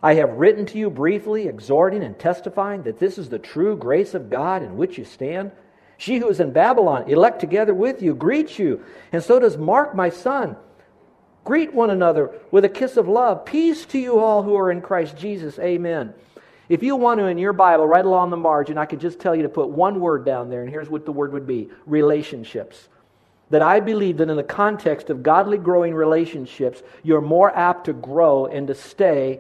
I 0.04 0.16
have 0.16 0.32
written 0.32 0.66
to 0.68 0.78
you 0.78 0.90
briefly, 0.90 1.48
exhorting 1.48 2.04
and 2.04 2.18
testifying 2.18 2.84
that 2.84 3.00
this 3.00 3.18
is 3.18 3.30
the 3.30 3.40
true 3.40 3.78
grace 3.78 4.14
of 4.14 4.30
God 4.30 4.64
in 4.64 4.78
which 4.78 4.98
you 4.98 5.06
stand. 5.06 5.52
She 5.98 6.18
who 6.18 6.30
is 6.30 6.40
in 6.40 6.52
Babylon, 6.52 7.08
elect 7.10 7.40
together 7.40 7.74
with 7.74 8.02
you, 8.02 8.16
greets 8.16 8.58
you, 8.58 8.84
and 9.12 9.24
so 9.24 9.40
does 9.40 9.58
Mark, 9.58 9.94
my 9.94 10.10
son. 10.10 10.56
Greet 11.44 11.74
one 11.74 11.90
another 11.90 12.40
with 12.50 12.66
a 12.66 12.70
kiss 12.70 12.98
of 12.98 13.08
love. 13.08 13.46
Peace 13.46 13.86
to 13.86 14.00
you 14.00 14.20
all 14.20 14.44
who 14.44 14.56
are 14.56 14.72
in 14.72 14.82
Christ 14.82 15.18
Jesus. 15.18 15.60
Amen. 15.60 16.14
If 16.70 16.84
you 16.84 16.96
want 16.96 17.20
to, 17.20 17.26
in 17.26 17.38
your 17.38 17.54
Bible, 17.54 17.86
right 17.86 18.06
along 18.06 18.30
the 18.30 18.38
margin, 18.38 18.78
I 18.78 18.86
could 18.86 19.00
just 19.00 19.20
tell 19.20 19.36
you 19.36 19.44
to 19.44 19.50
put 19.50 19.70
one 19.70 20.00
word 20.00 20.26
down 20.26 20.50
there, 20.50 20.62
and 20.62 20.70
here's 20.70 20.90
what 20.90 21.06
the 21.06 21.12
word 21.12 21.34
would 21.34 21.46
be 21.46 21.70
relationships. 21.86 22.88
That 23.52 23.62
I 23.62 23.80
believe 23.80 24.18
that 24.18 24.30
in 24.30 24.38
the 24.38 24.44
context 24.44 25.10
of 25.10 25.24
godly 25.24 25.58
growing 25.58 25.94
relationships, 25.94 26.82
you're 27.04 27.22
more 27.22 27.56
apt 27.56 27.86
to 27.86 27.94
grow 27.94 28.48
and 28.48 28.68
to 28.68 28.76
stay 28.76 29.40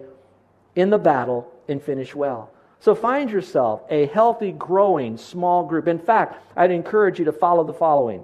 in 0.76 0.90
the 0.90 1.00
battle 1.00 1.52
and 1.68 1.82
finish 1.82 2.14
well. 2.14 2.52
So 2.80 2.96
find 2.96 3.30
yourself 3.30 3.82
a 3.90 4.08
healthy, 4.08 4.52
growing, 4.52 5.18
small 5.18 5.66
group. 5.66 5.88
In 5.88 6.00
fact, 6.00 6.44
I'd 6.58 6.72
encourage 6.72 7.20
you 7.20 7.26
to 7.26 7.32
follow 7.32 7.64
the 7.64 7.74
following. 7.74 8.24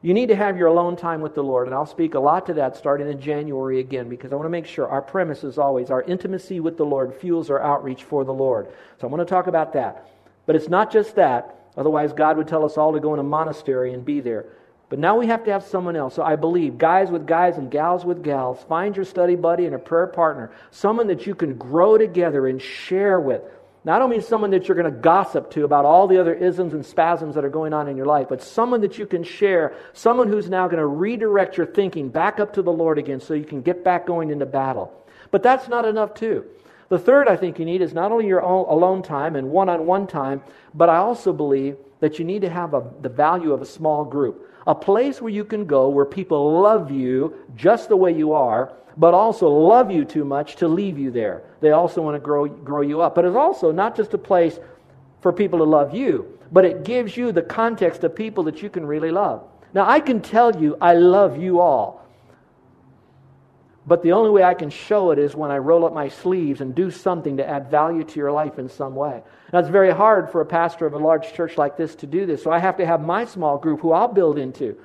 You 0.00 0.14
need 0.14 0.28
to 0.28 0.36
have 0.36 0.56
your 0.56 0.68
alone 0.68 0.94
time 0.94 1.20
with 1.20 1.34
the 1.34 1.42
Lord, 1.42 1.66
and 1.66 1.74
I'll 1.74 1.84
speak 1.84 2.14
a 2.14 2.20
lot 2.20 2.46
to 2.46 2.54
that 2.54 2.76
starting 2.76 3.10
in 3.10 3.20
January 3.20 3.80
again 3.80 4.08
because 4.08 4.32
I 4.32 4.36
want 4.36 4.46
to 4.46 4.50
make 4.50 4.66
sure 4.66 4.88
our 4.88 5.02
premise 5.02 5.42
is 5.42 5.58
always 5.58 5.90
our 5.90 6.02
intimacy 6.02 6.60
with 6.60 6.76
the 6.76 6.86
Lord 6.86 7.12
fuels 7.12 7.50
our 7.50 7.60
outreach 7.60 8.04
for 8.04 8.24
the 8.24 8.32
Lord. 8.32 8.68
So 9.00 9.08
I 9.08 9.10
want 9.10 9.20
to 9.26 9.30
talk 9.30 9.48
about 9.48 9.72
that. 9.72 10.08
But 10.46 10.54
it's 10.54 10.68
not 10.68 10.92
just 10.92 11.16
that, 11.16 11.66
otherwise, 11.76 12.12
God 12.12 12.36
would 12.36 12.46
tell 12.46 12.64
us 12.64 12.78
all 12.78 12.92
to 12.92 13.00
go 13.00 13.12
in 13.12 13.18
a 13.18 13.24
monastery 13.24 13.92
and 13.92 14.04
be 14.04 14.20
there. 14.20 14.46
But 14.88 14.98
now 14.98 15.18
we 15.18 15.26
have 15.26 15.44
to 15.44 15.52
have 15.52 15.64
someone 15.64 15.96
else. 15.96 16.14
So 16.14 16.22
I 16.22 16.36
believe 16.36 16.78
guys 16.78 17.10
with 17.10 17.26
guys 17.26 17.58
and 17.58 17.70
gals 17.70 18.04
with 18.04 18.24
gals, 18.24 18.64
find 18.68 18.96
your 18.96 19.04
study 19.04 19.36
buddy 19.36 19.66
and 19.66 19.74
a 19.74 19.78
prayer 19.78 20.06
partner, 20.06 20.50
someone 20.70 21.08
that 21.08 21.26
you 21.26 21.34
can 21.34 21.58
grow 21.58 21.98
together 21.98 22.46
and 22.46 22.60
share 22.60 23.20
with. 23.20 23.42
Now, 23.84 23.96
I 23.96 23.98
don't 24.00 24.10
mean 24.10 24.22
someone 24.22 24.50
that 24.50 24.66
you're 24.66 24.76
going 24.76 24.92
to 24.92 25.00
gossip 25.00 25.50
to 25.52 25.64
about 25.64 25.84
all 25.84 26.08
the 26.08 26.18
other 26.18 26.34
isms 26.34 26.74
and 26.74 26.84
spasms 26.84 27.34
that 27.36 27.44
are 27.44 27.50
going 27.50 27.72
on 27.72 27.88
in 27.88 27.96
your 27.96 28.06
life, 28.06 28.28
but 28.28 28.42
someone 28.42 28.80
that 28.80 28.98
you 28.98 29.06
can 29.06 29.22
share, 29.22 29.74
someone 29.92 30.28
who's 30.28 30.50
now 30.50 30.66
going 30.66 30.80
to 30.80 30.86
redirect 30.86 31.56
your 31.56 31.66
thinking 31.66 32.08
back 32.08 32.40
up 32.40 32.54
to 32.54 32.62
the 32.62 32.72
Lord 32.72 32.98
again 32.98 33.20
so 33.20 33.34
you 33.34 33.44
can 33.44 33.62
get 33.62 33.84
back 33.84 34.06
going 34.06 34.30
into 34.30 34.46
battle. 34.46 34.92
But 35.30 35.42
that's 35.42 35.68
not 35.68 35.84
enough, 35.84 36.14
too. 36.14 36.44
The 36.88 36.98
third 36.98 37.28
I 37.28 37.36
think 37.36 37.58
you 37.58 37.64
need 37.64 37.82
is 37.82 37.92
not 37.92 38.12
only 38.12 38.26
your 38.26 38.42
own 38.42 38.66
alone 38.68 39.02
time 39.02 39.36
and 39.36 39.50
one 39.50 39.68
on 39.68 39.86
one 39.86 40.06
time, 40.06 40.42
but 40.74 40.88
I 40.88 40.96
also 40.96 41.32
believe 41.32 41.76
that 42.00 42.18
you 42.18 42.24
need 42.24 42.42
to 42.42 42.50
have 42.50 42.74
a, 42.74 42.84
the 43.02 43.08
value 43.08 43.52
of 43.52 43.62
a 43.62 43.66
small 43.66 44.04
group. 44.04 44.50
A 44.68 44.74
place 44.74 45.20
where 45.20 45.32
you 45.32 45.44
can 45.44 45.64
go 45.64 45.88
where 45.88 46.04
people 46.04 46.60
love 46.60 46.92
you 46.92 47.34
just 47.56 47.88
the 47.88 47.96
way 47.96 48.12
you 48.12 48.32
are 48.32 48.72
but 48.98 49.14
also 49.14 49.48
love 49.48 49.90
you 49.90 50.04
too 50.04 50.24
much 50.24 50.56
to 50.56 50.66
leave 50.68 50.98
you 50.98 51.10
there. 51.10 51.44
They 51.60 51.70
also 51.70 52.02
want 52.02 52.16
to 52.16 52.18
grow, 52.18 52.46
grow 52.46 52.80
you 52.80 53.00
up. 53.00 53.14
But 53.14 53.24
it's 53.24 53.36
also 53.36 53.70
not 53.70 53.96
just 53.96 54.12
a 54.12 54.18
place 54.18 54.58
for 55.20 55.32
people 55.32 55.60
to 55.60 55.64
love 55.64 55.94
you, 55.94 56.38
but 56.50 56.64
it 56.64 56.84
gives 56.84 57.16
you 57.16 57.30
the 57.30 57.42
context 57.42 58.02
of 58.02 58.14
people 58.14 58.42
that 58.44 58.60
you 58.60 58.68
can 58.68 58.84
really 58.84 59.12
love. 59.12 59.44
Now, 59.72 59.88
I 59.88 60.00
can 60.00 60.20
tell 60.20 60.60
you 60.60 60.76
I 60.80 60.94
love 60.94 61.40
you 61.40 61.60
all. 61.60 62.04
But 63.88 64.02
the 64.02 64.12
only 64.12 64.30
way 64.30 64.44
I 64.44 64.54
can 64.54 64.70
show 64.70 65.10
it 65.10 65.18
is 65.18 65.34
when 65.34 65.50
I 65.50 65.56
roll 65.56 65.86
up 65.86 65.94
my 65.94 66.08
sleeves 66.08 66.60
and 66.60 66.74
do 66.74 66.90
something 66.90 67.38
to 67.38 67.48
add 67.48 67.70
value 67.70 68.04
to 68.04 68.20
your 68.20 68.30
life 68.30 68.58
in 68.58 68.68
some 68.68 68.94
way. 68.94 69.22
Now, 69.52 69.58
it's 69.58 69.68
very 69.68 69.90
hard 69.90 70.30
for 70.30 70.42
a 70.42 70.46
pastor 70.46 70.86
of 70.86 70.92
a 70.92 70.98
large 70.98 71.32
church 71.32 71.56
like 71.56 71.76
this 71.76 71.94
to 71.96 72.06
do 72.06 72.26
this. 72.26 72.42
So 72.42 72.52
I 72.52 72.58
have 72.58 72.76
to 72.76 72.86
have 72.86 73.00
my 73.00 73.24
small 73.24 73.58
group 73.58 73.80
who 73.80 73.92
I'll 73.92 74.12
build 74.12 74.38
into 74.38 74.76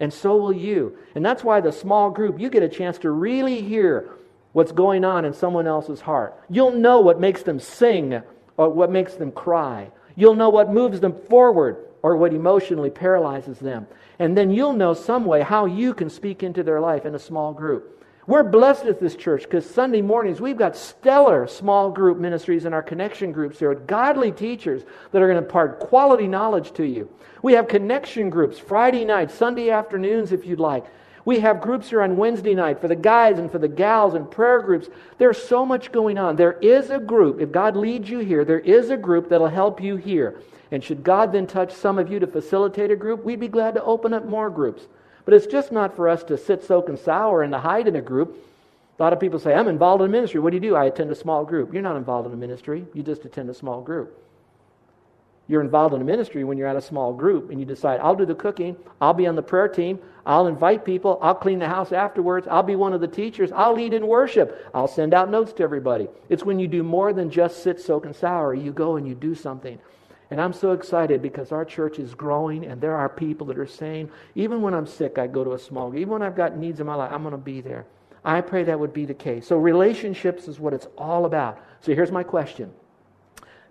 and 0.00 0.12
so 0.12 0.36
will 0.36 0.52
you. 0.52 0.96
And 1.14 1.24
that's 1.24 1.44
why 1.44 1.60
the 1.60 1.70
small 1.70 2.10
group, 2.10 2.40
you 2.40 2.48
get 2.48 2.62
a 2.62 2.68
chance 2.68 2.98
to 2.98 3.10
really 3.10 3.60
hear 3.60 4.10
what's 4.52 4.72
going 4.72 5.04
on 5.04 5.26
in 5.26 5.34
someone 5.34 5.66
else's 5.66 6.00
heart. 6.00 6.42
You'll 6.48 6.72
know 6.72 7.00
what 7.00 7.20
makes 7.20 7.42
them 7.42 7.60
sing 7.60 8.20
or 8.56 8.70
what 8.70 8.90
makes 8.90 9.14
them 9.14 9.30
cry. 9.30 9.90
You'll 10.16 10.34
know 10.34 10.48
what 10.48 10.72
moves 10.72 11.00
them 11.00 11.14
forward 11.28 11.84
or 12.02 12.16
what 12.16 12.32
emotionally 12.32 12.90
paralyzes 12.90 13.58
them. 13.58 13.86
And 14.18 14.36
then 14.36 14.50
you'll 14.50 14.72
know 14.72 14.94
some 14.94 15.26
way 15.26 15.42
how 15.42 15.66
you 15.66 15.92
can 15.92 16.08
speak 16.08 16.42
into 16.42 16.62
their 16.62 16.80
life 16.80 17.04
in 17.04 17.14
a 17.14 17.18
small 17.18 17.52
group. 17.52 17.99
We're 18.30 18.44
blessed 18.44 18.84
at 18.84 19.00
this 19.00 19.16
church 19.16 19.42
because 19.42 19.68
Sunday 19.68 20.02
mornings 20.02 20.40
we've 20.40 20.56
got 20.56 20.76
stellar 20.76 21.48
small 21.48 21.90
group 21.90 22.16
ministries 22.16 22.64
in 22.64 22.72
our 22.72 22.80
connection 22.80 23.32
groups. 23.32 23.58
There 23.58 23.72
are 23.72 23.74
godly 23.74 24.30
teachers 24.30 24.84
that 25.10 25.20
are 25.20 25.26
going 25.26 25.40
to 25.40 25.44
impart 25.44 25.80
quality 25.80 26.28
knowledge 26.28 26.72
to 26.74 26.84
you. 26.84 27.10
We 27.42 27.54
have 27.54 27.66
connection 27.66 28.30
groups 28.30 28.56
Friday 28.56 29.04
nights, 29.04 29.34
Sunday 29.34 29.70
afternoons 29.70 30.30
if 30.30 30.46
you'd 30.46 30.60
like. 30.60 30.84
We 31.24 31.40
have 31.40 31.60
groups 31.60 31.90
here 31.90 32.02
on 32.02 32.16
Wednesday 32.16 32.54
night 32.54 32.80
for 32.80 32.86
the 32.86 32.94
guys 32.94 33.40
and 33.40 33.50
for 33.50 33.58
the 33.58 33.66
gals 33.66 34.14
and 34.14 34.30
prayer 34.30 34.62
groups. 34.62 34.88
There's 35.18 35.42
so 35.42 35.66
much 35.66 35.90
going 35.90 36.16
on. 36.16 36.36
There 36.36 36.56
is 36.60 36.90
a 36.90 37.00
group, 37.00 37.40
if 37.40 37.50
God 37.50 37.76
leads 37.76 38.08
you 38.08 38.20
here, 38.20 38.44
there 38.44 38.60
is 38.60 38.90
a 38.90 38.96
group 38.96 39.28
that'll 39.28 39.48
help 39.48 39.82
you 39.82 39.96
here. 39.96 40.40
And 40.70 40.84
should 40.84 41.02
God 41.02 41.32
then 41.32 41.48
touch 41.48 41.72
some 41.72 41.98
of 41.98 42.08
you 42.08 42.20
to 42.20 42.28
facilitate 42.28 42.92
a 42.92 42.96
group, 42.96 43.24
we'd 43.24 43.40
be 43.40 43.48
glad 43.48 43.74
to 43.74 43.82
open 43.82 44.14
up 44.14 44.24
more 44.24 44.50
groups. 44.50 44.86
But 45.24 45.34
it's 45.34 45.46
just 45.46 45.72
not 45.72 45.94
for 45.96 46.08
us 46.08 46.24
to 46.24 46.38
sit, 46.38 46.64
soak, 46.64 46.88
and 46.88 46.98
sour 46.98 47.42
and 47.42 47.52
to 47.52 47.58
hide 47.58 47.88
in 47.88 47.96
a 47.96 48.00
group. 48.00 48.36
A 48.98 49.02
lot 49.02 49.12
of 49.12 49.20
people 49.20 49.38
say, 49.38 49.54
I'm 49.54 49.68
involved 49.68 50.02
in 50.02 50.10
ministry. 50.10 50.40
What 50.40 50.50
do 50.50 50.56
you 50.56 50.60
do? 50.60 50.76
I 50.76 50.84
attend 50.86 51.10
a 51.10 51.14
small 51.14 51.44
group. 51.44 51.72
You're 51.72 51.82
not 51.82 51.96
involved 51.96 52.26
in 52.26 52.34
a 52.34 52.36
ministry, 52.36 52.86
you 52.92 53.02
just 53.02 53.24
attend 53.24 53.48
a 53.48 53.54
small 53.54 53.80
group. 53.80 54.16
You're 55.50 55.62
involved 55.62 55.96
in 55.96 56.00
a 56.00 56.04
ministry 56.04 56.44
when 56.44 56.58
you're 56.58 56.68
at 56.68 56.76
a 56.76 56.80
small 56.80 57.12
group 57.12 57.50
and 57.50 57.58
you 57.58 57.66
decide, 57.66 57.98
I'll 57.98 58.14
do 58.14 58.24
the 58.24 58.36
cooking, 58.36 58.76
I'll 59.00 59.14
be 59.14 59.26
on 59.26 59.34
the 59.34 59.42
prayer 59.42 59.66
team, 59.66 59.98
I'll 60.24 60.46
invite 60.46 60.84
people, 60.84 61.18
I'll 61.20 61.34
clean 61.34 61.58
the 61.58 61.66
house 61.66 61.90
afterwards, 61.90 62.46
I'll 62.48 62.62
be 62.62 62.76
one 62.76 62.92
of 62.92 63.00
the 63.00 63.08
teachers, 63.08 63.50
I'll 63.50 63.74
lead 63.74 63.92
in 63.92 64.06
worship, 64.06 64.70
I'll 64.72 64.86
send 64.86 65.12
out 65.12 65.28
notes 65.28 65.52
to 65.54 65.64
everybody. 65.64 66.06
It's 66.28 66.44
when 66.44 66.60
you 66.60 66.68
do 66.68 66.84
more 66.84 67.12
than 67.12 67.32
just 67.32 67.64
sit, 67.64 67.80
soak, 67.80 68.06
and 68.06 68.14
sour. 68.14 68.54
You 68.54 68.70
go 68.70 68.94
and 68.94 69.08
you 69.08 69.16
do 69.16 69.34
something. 69.34 69.80
And 70.30 70.40
I'm 70.40 70.52
so 70.52 70.72
excited 70.72 71.22
because 71.22 71.50
our 71.50 71.64
church 71.64 71.98
is 71.98 72.14
growing 72.14 72.64
and 72.64 72.80
there 72.80 72.96
are 72.96 73.08
people 73.08 73.46
that 73.48 73.58
are 73.58 73.66
saying, 73.66 74.10
even 74.36 74.62
when 74.62 74.74
I'm 74.74 74.86
sick, 74.86 75.18
I 75.18 75.26
go 75.26 75.42
to 75.42 75.54
a 75.54 75.58
small 75.58 75.90
group. 75.90 76.00
Even 76.00 76.12
when 76.12 76.22
I've 76.22 76.36
got 76.36 76.56
needs 76.56 76.78
in 76.78 76.86
my 76.86 76.94
life, 76.94 77.10
I'm 77.12 77.22
going 77.22 77.32
to 77.32 77.38
be 77.38 77.60
there. 77.60 77.86
I 78.24 78.40
pray 78.40 78.64
that 78.64 78.78
would 78.78 78.92
be 78.92 79.06
the 79.06 79.14
case. 79.14 79.46
So, 79.46 79.56
relationships 79.56 80.46
is 80.46 80.60
what 80.60 80.74
it's 80.74 80.86
all 80.98 81.24
about. 81.24 81.58
So, 81.80 81.94
here's 81.94 82.12
my 82.12 82.22
question 82.22 82.72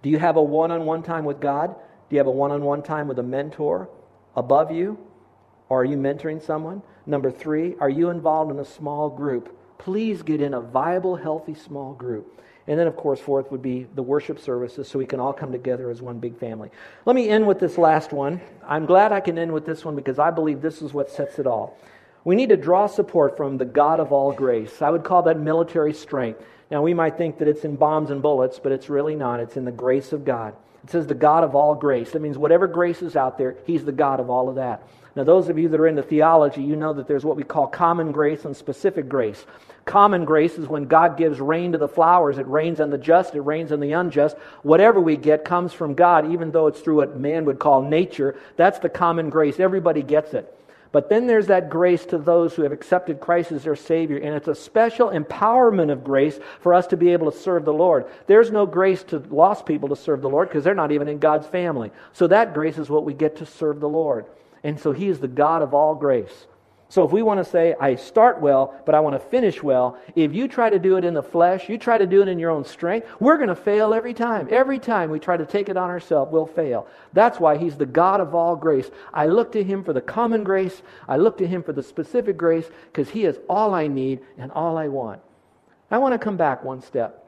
Do 0.02 0.10
you 0.10 0.18
have 0.18 0.38
a 0.38 0.42
one 0.42 0.72
on 0.72 0.86
one 0.86 1.04
time 1.04 1.24
with 1.24 1.40
God? 1.40 1.76
Do 2.10 2.16
you 2.16 2.18
have 2.18 2.28
a 2.28 2.32
one 2.32 2.52
on 2.52 2.64
one 2.64 2.82
time 2.82 3.08
with 3.08 3.20
a 3.20 3.24
mentor 3.24 3.90
above 4.36 4.72
you? 4.72 4.98
Or 5.70 5.82
are 5.82 5.86
you 5.86 5.98
mentoring 5.98 6.42
someone? 6.42 6.82
Number 7.06 7.30
three, 7.30 7.76
are 7.80 7.90
you 7.90 8.10
involved 8.10 8.52
in 8.52 8.60
a 8.60 8.66
small 8.66 9.10
group? 9.10 9.56
Please 9.78 10.24
get 10.24 10.42
in 10.42 10.56
a 10.56 10.62
viable, 10.62 11.16
healthy 11.16 11.54
small 11.54 11.94
group. 11.94 12.42
And 12.70 12.78
then, 12.78 12.86
of 12.86 12.96
course, 12.96 13.20
fourth 13.20 13.52
would 13.52 13.64
be 13.64 13.88
the 13.96 14.04
worship 14.04 14.40
services 14.40 14.88
so 14.88 15.00
we 15.00 15.08
can 15.08 15.20
all 15.20 15.34
come 15.34 15.52
together 15.52 15.90
as 15.90 16.04
one 16.04 16.20
big 16.20 16.38
family. 16.38 16.70
Let 17.04 17.16
me 17.16 17.28
end 17.28 17.48
with 17.48 17.60
this 17.60 17.80
last 17.80 18.14
one. 18.14 18.40
I'm 18.64 18.86
glad 18.86 19.12
I 19.12 19.22
can 19.22 19.40
end 19.40 19.52
with 19.52 19.66
this 19.66 19.84
one 19.84 19.96
because 19.96 20.20
I 20.20 20.30
believe 20.30 20.62
this 20.62 20.84
is 20.84 20.94
what 20.94 21.10
sets 21.10 21.40
it 21.40 21.48
all. 21.48 21.80
We 22.24 22.36
need 22.36 22.50
to 22.50 22.58
draw 22.58 22.86
support 22.86 23.36
from 23.36 23.58
the 23.58 23.66
God 23.66 24.00
of 24.00 24.12
all 24.12 24.32
grace. 24.32 24.84
I 24.84 24.92
would 24.92 25.04
call 25.04 25.24
that 25.24 25.40
military 25.40 25.94
strength. 25.94 26.44
Now, 26.70 26.84
we 26.84 26.94
might 26.94 27.18
think 27.18 27.40
that 27.40 27.48
it's 27.48 27.66
in 27.66 27.76
bombs 27.76 28.12
and 28.12 28.22
bullets, 28.22 28.60
but 28.60 28.72
it's 28.72 28.88
really 28.88 29.16
not. 29.16 29.40
It's 29.40 29.58
in 29.58 29.66
the 29.66 29.72
grace 29.72 30.14
of 30.14 30.24
God. 30.24 30.54
It 30.84 30.92
says 30.92 31.08
the 31.08 31.16
God 31.16 31.44
of 31.44 31.56
all 31.56 31.76
grace. 31.76 32.12
That 32.12 32.22
means 32.22 32.38
whatever 32.38 32.68
grace 32.68 33.02
is 33.02 33.16
out 33.16 33.38
there, 33.38 33.56
He's 33.66 33.86
the 33.86 33.92
God 33.92 34.20
of 34.20 34.30
all 34.30 34.50
of 34.50 34.56
that. 34.56 34.84
Now, 35.16 35.24
those 35.24 35.50
of 35.50 35.58
you 35.58 35.68
that 35.70 35.80
are 35.80 35.88
into 35.88 36.04
theology, 36.04 36.62
you 36.62 36.76
know 36.76 36.94
that 36.94 37.08
there's 37.08 37.26
what 37.26 37.36
we 37.36 37.44
call 37.44 37.68
common 37.68 38.12
grace 38.12 38.46
and 38.46 38.56
specific 38.56 39.10
grace. 39.10 39.46
Common 39.86 40.24
grace 40.24 40.58
is 40.58 40.68
when 40.68 40.86
God 40.86 41.18
gives 41.18 41.40
rain 41.40 41.72
to 41.72 41.78
the 41.80 41.88
flowers. 41.88 42.38
It 42.38 42.48
rains 42.48 42.80
on 42.80 42.92
the 42.92 42.98
just, 42.98 43.34
it 43.34 43.42
rains 43.42 43.72
on 43.72 43.80
the 43.80 43.94
unjust. 43.94 44.38
Whatever 44.62 45.00
we 45.00 45.18
get 45.18 45.44
comes 45.44 45.74
from 45.74 45.96
God, 45.96 46.32
even 46.32 46.52
though 46.52 46.68
it's 46.68 46.80
through 46.80 46.98
what 46.98 47.18
man 47.18 47.46
would 47.46 47.58
call 47.58 47.82
nature. 47.82 48.36
That's 48.56 48.80
the 48.80 48.90
common 48.90 49.32
grace. 49.32 49.60
Everybody 49.60 50.04
gets 50.04 50.34
it. 50.34 50.59
But 50.92 51.10
then 51.10 51.28
there's 51.28 51.48
that 51.48 51.70
grace 51.70 52.06
to 52.08 52.18
those 52.18 52.56
who 52.56 52.64
have 52.64 52.72
accepted 52.72 53.20
Christ 53.20 53.52
as 53.52 53.64
their 53.64 53.76
Savior, 53.76 54.18
and 54.18 54.36
it's 54.36 54.48
a 54.48 54.56
special 54.56 55.10
empowerment 55.10 55.92
of 55.92 56.04
grace 56.04 56.40
for 56.62 56.74
us 56.74 56.88
to 56.88 56.98
be 56.98 57.14
able 57.14 57.32
to 57.32 57.38
serve 57.38 57.64
the 57.64 57.74
Lord. 57.74 58.08
There's 58.26 58.52
no 58.52 58.66
grace 58.66 59.04
to 59.04 59.20
lost 59.30 59.68
people 59.68 59.90
to 59.90 59.96
serve 59.96 60.22
the 60.22 60.30
Lord 60.30 60.50
because 60.50 60.64
they're 60.64 60.74
not 60.74 60.92
even 60.92 61.08
in 61.08 61.20
God's 61.20 61.46
family. 61.46 61.92
So 62.14 62.26
that 62.28 62.56
grace 62.56 62.80
is 62.80 62.90
what 62.90 63.06
we 63.06 63.14
get 63.14 63.38
to 63.38 63.46
serve 63.46 63.80
the 63.80 63.90
Lord. 63.90 64.26
And 64.64 64.80
so 64.80 64.92
He 64.92 65.08
is 65.08 65.20
the 65.20 65.28
God 65.28 65.62
of 65.62 65.76
all 65.76 65.94
grace. 65.94 66.48
So 66.92 67.06
if 67.06 67.12
we 67.12 67.22
want 67.22 67.38
to 67.38 67.50
say, 67.50 67.76
I 67.80 67.96
start 67.96 68.42
well, 68.42 68.74
but 68.84 68.96
I 68.96 69.00
want 69.00 69.14
to 69.14 69.20
finish 69.20 69.62
well, 69.62 70.00
if 70.16 70.34
you 70.34 70.48
try 70.48 70.72
to 70.72 70.80
do 70.80 70.98
it 70.98 71.06
in 71.06 71.14
the 71.14 71.22
flesh, 71.22 71.70
you 71.70 71.78
try 71.78 72.00
to 72.00 72.08
do 72.08 72.24
it 72.24 72.28
in 72.28 72.40
your 72.40 72.50
own 72.50 72.66
strength, 72.66 73.08
we're 73.20 73.38
going 73.38 73.50
to 73.50 73.56
fail 73.56 73.94
every 73.94 74.16
time. 74.16 74.48
Every 74.50 74.80
time 74.80 75.12
we 75.12 75.20
try 75.20 75.38
to 75.38 75.46
take 75.46 75.70
it 75.70 75.78
on 75.78 75.92
ourselves, 75.92 76.32
we'll 76.32 76.48
fail. 76.48 76.88
That's 77.14 77.40
why 77.40 77.58
He's 77.58 77.78
the 77.78 77.86
God 77.86 78.22
of 78.22 78.34
all 78.34 78.56
grace. 78.56 78.90
I 79.14 79.28
look 79.28 79.52
to 79.52 79.64
Him 79.64 79.84
for 79.84 79.94
the 79.94 80.02
common 80.02 80.44
grace, 80.44 80.82
I 81.08 81.18
look 81.18 81.38
to 81.38 81.48
Him 81.48 81.62
for 81.62 81.74
the 81.74 81.84
specific 81.84 82.38
grace, 82.38 82.68
because 82.88 83.10
He 83.12 83.26
is 83.26 83.40
all 83.48 83.76
I 83.76 83.86
need 83.86 84.22
and 84.40 84.52
all 84.52 84.76
I 84.76 84.88
want. 84.88 85.22
I 85.92 86.00
want 86.00 86.14
to 86.14 86.20
come 86.20 86.38
back 86.38 86.64
one 86.64 86.82
step. 86.82 87.24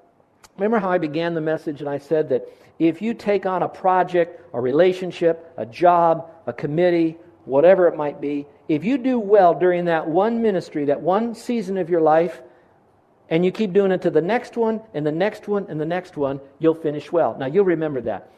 Remember 0.56 0.80
how 0.80 0.90
I 0.90 0.98
began 0.98 1.36
the 1.36 1.42
message 1.42 1.82
and 1.82 1.90
I 1.90 2.00
said 2.00 2.30
that 2.30 2.48
if 2.80 3.00
you 3.00 3.14
take 3.14 3.46
on 3.46 3.62
a 3.62 3.70
project, 3.70 4.42
a 4.54 4.60
relationship, 4.60 5.54
a 5.58 5.68
job, 5.68 6.32
a 6.48 6.54
committee, 6.54 7.18
whatever 7.46 7.88
it 7.88 7.96
might 7.96 8.22
be, 8.22 8.46
if 8.68 8.84
you 8.84 8.98
do 8.98 9.20
well 9.20 9.54
during 9.54 9.86
that 9.86 10.08
one 10.08 10.42
ministry, 10.42 10.86
that 10.86 11.02
one 11.02 11.36
season 11.36 11.78
of 11.78 11.90
your 11.90 12.02
life, 12.02 12.42
and 13.30 13.46
you 13.46 13.52
keep 13.52 13.74
doing 13.74 13.92
it 13.92 14.02
to 14.02 14.10
the 14.10 14.22
next 14.22 14.58
one, 14.58 14.82
and 14.94 15.06
the 15.06 15.12
next 15.12 15.48
one, 15.48 15.66
and 15.70 15.80
the 15.80 15.86
next 15.86 16.18
one, 16.18 16.40
you'll 16.60 16.76
finish 16.76 17.12
well. 17.12 17.36
Now, 17.38 17.48
you'll 17.48 17.66
remember 17.66 18.02
that. 18.02 18.30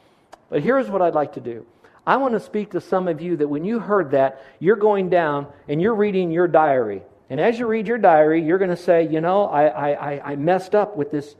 But 0.49 0.61
here's 0.61 0.89
what 0.89 1.01
I'd 1.01 1.15
like 1.15 1.33
to 1.33 1.41
do 1.41 1.65
I 2.05 2.17
want 2.17 2.33
to 2.33 2.39
speak 2.39 2.71
to 2.71 2.81
some 2.81 3.07
of 3.07 3.21
you 3.21 3.37
that 3.37 3.47
when 3.47 3.63
you 3.63 3.79
heard 3.79 4.11
that, 4.11 4.43
you're 4.59 4.75
going 4.75 5.09
down 5.09 5.47
and 5.67 5.81
you're 5.81 5.95
reading 5.95 6.31
your 6.31 6.47
diary 6.47 7.01
And 7.29 7.39
as 7.39 7.57
you 7.57 7.65
read 7.65 7.87
your 7.87 7.97
diary, 7.97 8.43
you're 8.43 8.57
going 8.57 8.69
to 8.69 8.77
say, 8.77 9.07
you 9.07 9.21
know, 9.21 9.45
I, 9.45 9.93
I, 9.93 10.31
I 10.31 10.35
messed 10.35 10.75
up 10.75 10.97
with 10.97 11.11
this 11.11 11.35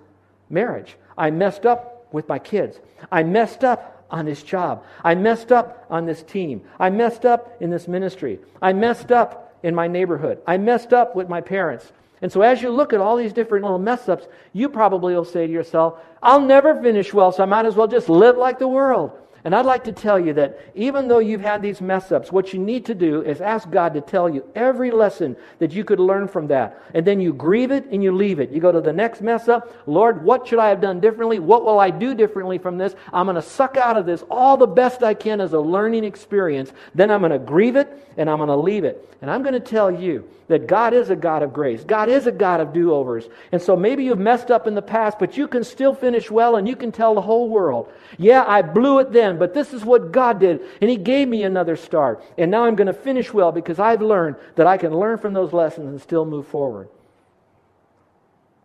marriage. 0.50 0.96
I 1.18 1.30
messed 1.32 1.66
up 1.66 2.08
with 2.14 2.28
my 2.30 2.40
kids. 2.40 2.80
I 3.12 3.24
messed 3.24 3.64
up 3.64 3.93
on 4.10 4.26
this 4.26 4.44
job. 4.44 4.84
I 5.04 5.16
messed 5.16 5.52
up 5.52 5.86
on 5.90 6.06
this 6.06 6.24
team. 6.24 6.62
I 6.80 6.90
messed 6.90 7.26
up 7.26 7.58
in 7.62 7.70
this 7.70 7.88
ministry. 7.88 8.40
I 8.62 8.74
messed 8.74 9.12
up 9.12 9.58
in 9.64 9.74
my 9.74 9.88
neighborhood. 9.88 10.40
I 10.46 10.58
messed 10.58 10.94
up 10.94 11.16
with 11.16 11.30
my 11.30 11.42
parents. 11.42 11.92
And 12.22 12.32
so, 12.32 12.42
as 12.42 12.62
you 12.62 12.70
look 12.70 12.94
at 12.94 13.02
all 13.02 13.18
these 13.18 13.34
different 13.34 13.64
little 13.64 13.80
mess 13.80 14.08
ups, 14.08 14.28
you 14.54 14.70
probably 14.70 15.14
will 15.14 15.26
say 15.26 15.46
to 15.46 15.52
yourself, 15.52 16.00
I'll 16.22 16.40
never 16.40 16.82
finish 16.82 17.14
well, 17.14 17.32
so 17.34 17.44
I 17.44 17.46
might 17.46 17.66
as 17.66 17.76
well 17.76 17.88
just 17.88 18.08
live 18.08 18.38
like 18.38 18.60
the 18.60 18.68
world. 18.68 19.12
And 19.46 19.54
I'd 19.54 19.66
like 19.66 19.84
to 19.86 19.92
tell 19.92 20.18
you 20.18 20.34
that 20.34 20.58
even 20.74 21.10
though 21.10 21.20
you've 21.20 21.42
had 21.42 21.62
these 21.62 21.82
mess 21.82 22.14
ups, 22.14 22.32
what 22.32 22.54
you 22.54 22.60
need 22.60 22.86
to 22.86 22.96
do 22.96 23.22
is 23.22 23.42
ask 23.42 23.70
God 23.70 23.94
to 23.94 24.02
tell 24.02 24.30
you 24.30 24.46
every 24.56 24.90
lesson 24.90 25.36
that 25.60 25.74
you 25.74 25.84
could 25.84 26.00
learn 26.00 26.30
from 26.30 26.48
that. 26.48 26.82
And 26.94 27.06
then 27.06 27.20
you 27.20 27.34
grieve 27.34 27.72
it 27.72 27.86
and 27.92 28.02
you 28.02 28.14
leave 28.14 28.40
it. 28.40 28.52
You 28.52 28.62
go 28.62 28.72
to 28.72 28.80
the 28.80 28.94
next 28.94 29.22
mess 29.22 29.50
up. 29.50 29.74
Lord, 29.86 30.24
what 30.24 30.48
should 30.48 30.60
I 30.60 30.70
have 30.70 30.80
done 30.80 31.02
differently? 31.02 31.40
What 31.40 31.66
will 31.66 31.80
I 31.80 31.90
do 31.90 32.16
differently 32.16 32.58
from 32.58 32.78
this? 32.78 32.96
I'm 33.12 33.26
going 33.26 33.36
to 33.36 33.42
suck 33.42 33.76
out 33.76 33.98
of 33.98 34.06
this 34.06 34.24
all 34.32 34.56
the 34.56 34.68
best 34.68 35.04
I 35.04 35.14
can 35.14 35.42
as 35.42 35.52
a 35.52 35.60
learning 35.60 36.06
experience. 36.06 36.72
Then 36.96 37.12
I'm 37.12 37.20
going 37.20 37.34
to 37.34 37.40
grieve 37.40 37.76
it 37.76 37.90
and 38.16 38.30
I'm 38.30 38.38
going 38.38 38.48
to 38.48 38.56
leave 38.56 38.86
it. 38.86 39.10
And 39.22 39.30
I'm 39.30 39.42
going 39.42 39.54
to 39.54 39.60
tell 39.60 39.92
you 39.92 40.30
that 40.48 40.68
God 40.68 40.94
is 40.94 41.10
a 41.10 41.16
God 41.16 41.42
of 41.44 41.54
grace. 41.54 41.84
God 41.84 42.10
is 42.10 42.28
a 42.28 42.32
God 42.32 42.60
of 42.60 42.74
do 42.74 42.94
overs. 42.94 43.28
And 43.52 43.62
so 43.62 43.76
maybe 43.76 44.04
you've 44.04 44.20
messed 44.20 44.52
up 44.52 44.68
in 44.68 44.76
the 44.76 44.82
past, 44.82 45.18
but 45.18 45.38
you 45.38 45.48
can 45.48 45.64
still 45.64 45.96
finish 45.96 46.30
well 46.30 46.58
and 46.58 46.68
you 46.68 46.76
can 46.76 46.92
tell 46.92 47.16
the 47.16 47.22
whole 47.22 47.50
world, 47.50 47.92
yeah, 48.18 48.44
I 48.46 48.62
blew 48.62 49.00
it 49.00 49.12
then, 49.12 49.33
but 49.40 49.54
this 49.54 49.74
is 49.74 49.84
what 49.84 50.12
God 50.12 50.40
did. 50.40 50.62
And 50.82 50.90
He 50.90 50.98
gave 50.98 51.28
me 51.28 51.44
another 51.44 51.76
start. 51.76 52.24
And 52.38 52.52
now 52.52 52.66
I'm 52.66 52.76
going 52.76 52.88
to 52.88 52.94
finish 52.94 53.34
well 53.34 53.52
because 53.52 53.80
I've 53.80 54.02
learned 54.02 54.36
that 54.56 54.68
I 54.68 54.78
can 54.78 54.98
learn 54.98 55.18
from 55.18 55.34
those 55.34 55.54
lessons 55.54 55.88
and 55.88 56.02
still 56.02 56.26
move 56.26 56.48
forward. 56.48 56.90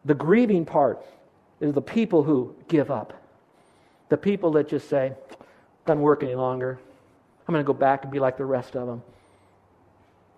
The 0.05 0.15
grieving 0.15 0.65
part 0.65 1.05
is 1.61 1.75
the 1.75 1.83
people 1.83 2.23
who 2.23 2.55
give 2.69 2.91
up. 2.91 3.13
The 4.09 4.17
people 4.17 4.53
that 4.53 4.69
just 4.69 4.89
say, 4.89 5.13
doesn't 5.87 6.03
work 6.03 6.23
any 6.23 6.35
longer. 6.35 6.79
I'm 7.47 7.53
going 7.53 7.65
to 7.65 7.67
go 7.67 7.79
back 7.79 8.05
and 8.05 8.13
be 8.13 8.19
like 8.19 8.37
the 8.37 8.45
rest 8.45 8.77
of 8.77 8.87
them. 8.87 9.03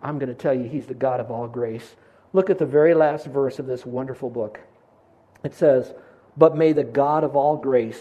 I'm 0.02 0.18
going 0.18 0.28
to 0.28 0.34
tell 0.34 0.54
you, 0.54 0.64
He's 0.64 0.86
the 0.86 0.94
God 0.94 1.20
of 1.20 1.30
all 1.30 1.46
grace. 1.46 1.94
Look 2.32 2.50
at 2.50 2.58
the 2.58 2.66
very 2.66 2.94
last 2.94 3.26
verse 3.26 3.58
of 3.58 3.66
this 3.66 3.84
wonderful 3.84 4.30
book. 4.30 4.60
It 5.42 5.54
says, 5.54 5.92
But 6.36 6.56
may 6.56 6.72
the 6.72 6.84
God 6.84 7.24
of 7.24 7.36
all 7.36 7.56
grace, 7.56 8.00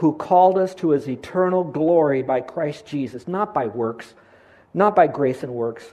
who 0.00 0.14
called 0.14 0.56
us 0.56 0.74
to 0.74 0.90
his 0.90 1.06
eternal 1.06 1.62
glory 1.62 2.22
by 2.22 2.40
Christ 2.40 2.86
Jesus, 2.86 3.28
not 3.28 3.52
by 3.52 3.66
works, 3.66 4.14
not 4.72 4.96
by 4.96 5.06
grace 5.06 5.42
and 5.42 5.52
works, 5.52 5.84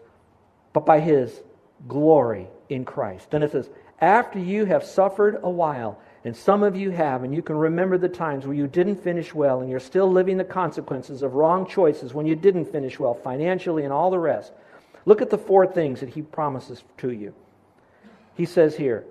but 0.72 0.86
by 0.86 1.02
his 1.02 1.42
glory 1.90 2.48
in 2.70 2.86
Christ. 2.86 3.30
Then 3.32 3.44
it 3.44 3.52
says, 3.52 3.70
After 4.00 4.40
you 4.40 4.64
have 4.64 4.86
suffered 4.86 5.42
a 5.44 5.50
while, 5.50 6.00
and 6.24 6.34
some 6.38 6.64
of 6.64 6.78
you 6.78 6.90
have, 6.92 7.26
and 7.26 7.36
you 7.36 7.42
can 7.42 7.58
remember 7.58 7.98
the 7.98 8.08
times 8.08 8.48
where 8.48 8.56
you 8.56 8.66
didn't 8.66 9.04
finish 9.04 9.34
well, 9.34 9.60
and 9.60 9.70
you're 9.70 9.80
still 9.82 10.10
living 10.10 10.38
the 10.38 10.46
consequences 10.46 11.22
of 11.22 11.34
wrong 11.34 11.68
choices 11.68 12.14
when 12.14 12.26
you 12.26 12.36
didn't 12.36 12.72
finish 12.72 12.98
well 12.98 13.14
financially 13.14 13.84
and 13.84 13.92
all 13.92 14.10
the 14.10 14.18
rest. 14.18 14.54
Look 15.04 15.22
at 15.22 15.30
the 15.30 15.38
four 15.38 15.68
things 15.68 16.00
that 16.00 16.10
he 16.10 16.22
promises 16.22 16.82
to 17.00 17.12
you. 17.12 17.34
He 18.36 18.46
says 18.46 18.78
here, 18.78 19.04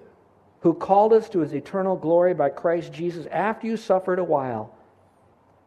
who 0.60 0.72
called 0.72 1.12
us 1.12 1.28
to 1.28 1.40
his 1.40 1.54
eternal 1.54 1.96
glory 1.96 2.32
by 2.32 2.48
Christ 2.48 2.94
Jesus 2.94 3.26
after 3.26 3.66
you 3.66 3.76
suffered 3.76 4.18
a 4.18 4.24
while, 4.24 4.72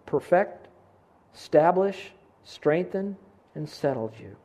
perfect, 0.10 0.68
establish, 1.36 2.12
strengthen, 2.44 3.16
and 3.54 3.70
settled 3.70 4.14
you. 4.20 4.36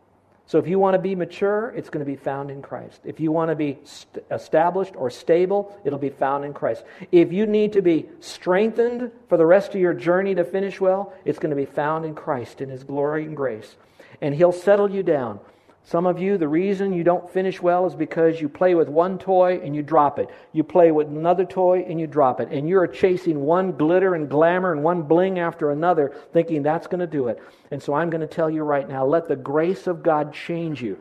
So 0.47 0.59
if 0.59 0.68
you 0.68 0.78
want 0.78 0.92
to 0.92 0.99
be 0.99 1.14
mature, 1.14 1.73
it's 1.75 1.88
going 1.88 2.04
to 2.04 2.11
be 2.11 2.16
found 2.16 2.50
in 2.50 2.61
Christ. 2.61 3.00
If 3.04 3.18
you 3.18 3.33
want 3.33 3.49
to 3.49 3.56
be 3.56 3.78
st- 3.85 4.23
established 4.30 4.94
or 4.94 5.09
stable, 5.09 5.80
it'll 5.85 5.99
be 5.99 6.11
found 6.11 6.44
in 6.44 6.52
Christ. 6.52 6.85
If 7.11 7.33
you 7.33 7.47
need 7.47 7.73
to 7.73 7.80
be 7.80 8.11
strengthened 8.21 9.11
for 9.30 9.38
the 9.38 9.47
rest 9.47 9.71
of 9.71 9.80
your 9.80 9.94
journey 9.94 10.35
to 10.35 10.44
finish 10.44 10.83
well, 10.83 11.14
it's 11.25 11.38
going 11.38 11.49
to 11.49 11.56
be 11.56 11.64
found 11.64 12.04
in 12.04 12.14
Christ, 12.14 12.61
in 12.61 12.68
His 12.68 12.85
glory 12.85 13.25
and 13.25 13.35
grace. 13.35 13.76
And 14.21 14.35
He'll 14.35 14.52
settle 14.52 14.90
you 14.90 15.02
down. 15.02 15.40
Some 15.87 16.07
of 16.07 16.19
you, 16.19 16.38
the 16.38 16.49
reason 16.49 16.95
you 16.95 17.05
don't 17.05 17.31
finish 17.31 17.61
well 17.61 17.85
is 17.87 17.95
because 17.95 18.41
you 18.41 18.49
play 18.49 18.75
with 18.75 18.88
one 18.88 19.19
toy 19.19 19.61
and 19.62 19.77
you 19.77 19.83
drop 19.83 20.18
it. 20.18 20.31
You 20.53 20.64
play 20.64 20.90
with 20.90 21.09
another 21.09 21.44
toy 21.44 21.85
and 21.87 22.01
you 22.01 22.07
drop 22.07 22.40
it. 22.40 22.49
And 22.51 22.66
you're 22.66 22.87
chasing 22.87 23.40
one 23.40 23.73
glitter 23.73 24.14
and 24.14 24.29
glamour 24.29 24.73
and 24.73 24.83
one 24.83 25.03
bling 25.03 25.38
after 25.38 25.70
another, 25.70 26.14
thinking 26.33 26.62
that's 26.62 26.87
going 26.87 27.01
to 27.01 27.07
do 27.07 27.29
it. 27.29 27.38
And 27.70 27.83
so 27.83 27.92
I'm 27.92 28.09
going 28.09 28.23
to 28.23 28.27
tell 28.27 28.49
you 28.49 28.62
right 28.62 28.88
now 28.88 29.05
let 29.05 29.29
the 29.29 29.37
grace 29.37 29.87
of 29.87 30.03
God 30.03 30.33
change 30.33 30.81
you. 30.81 30.99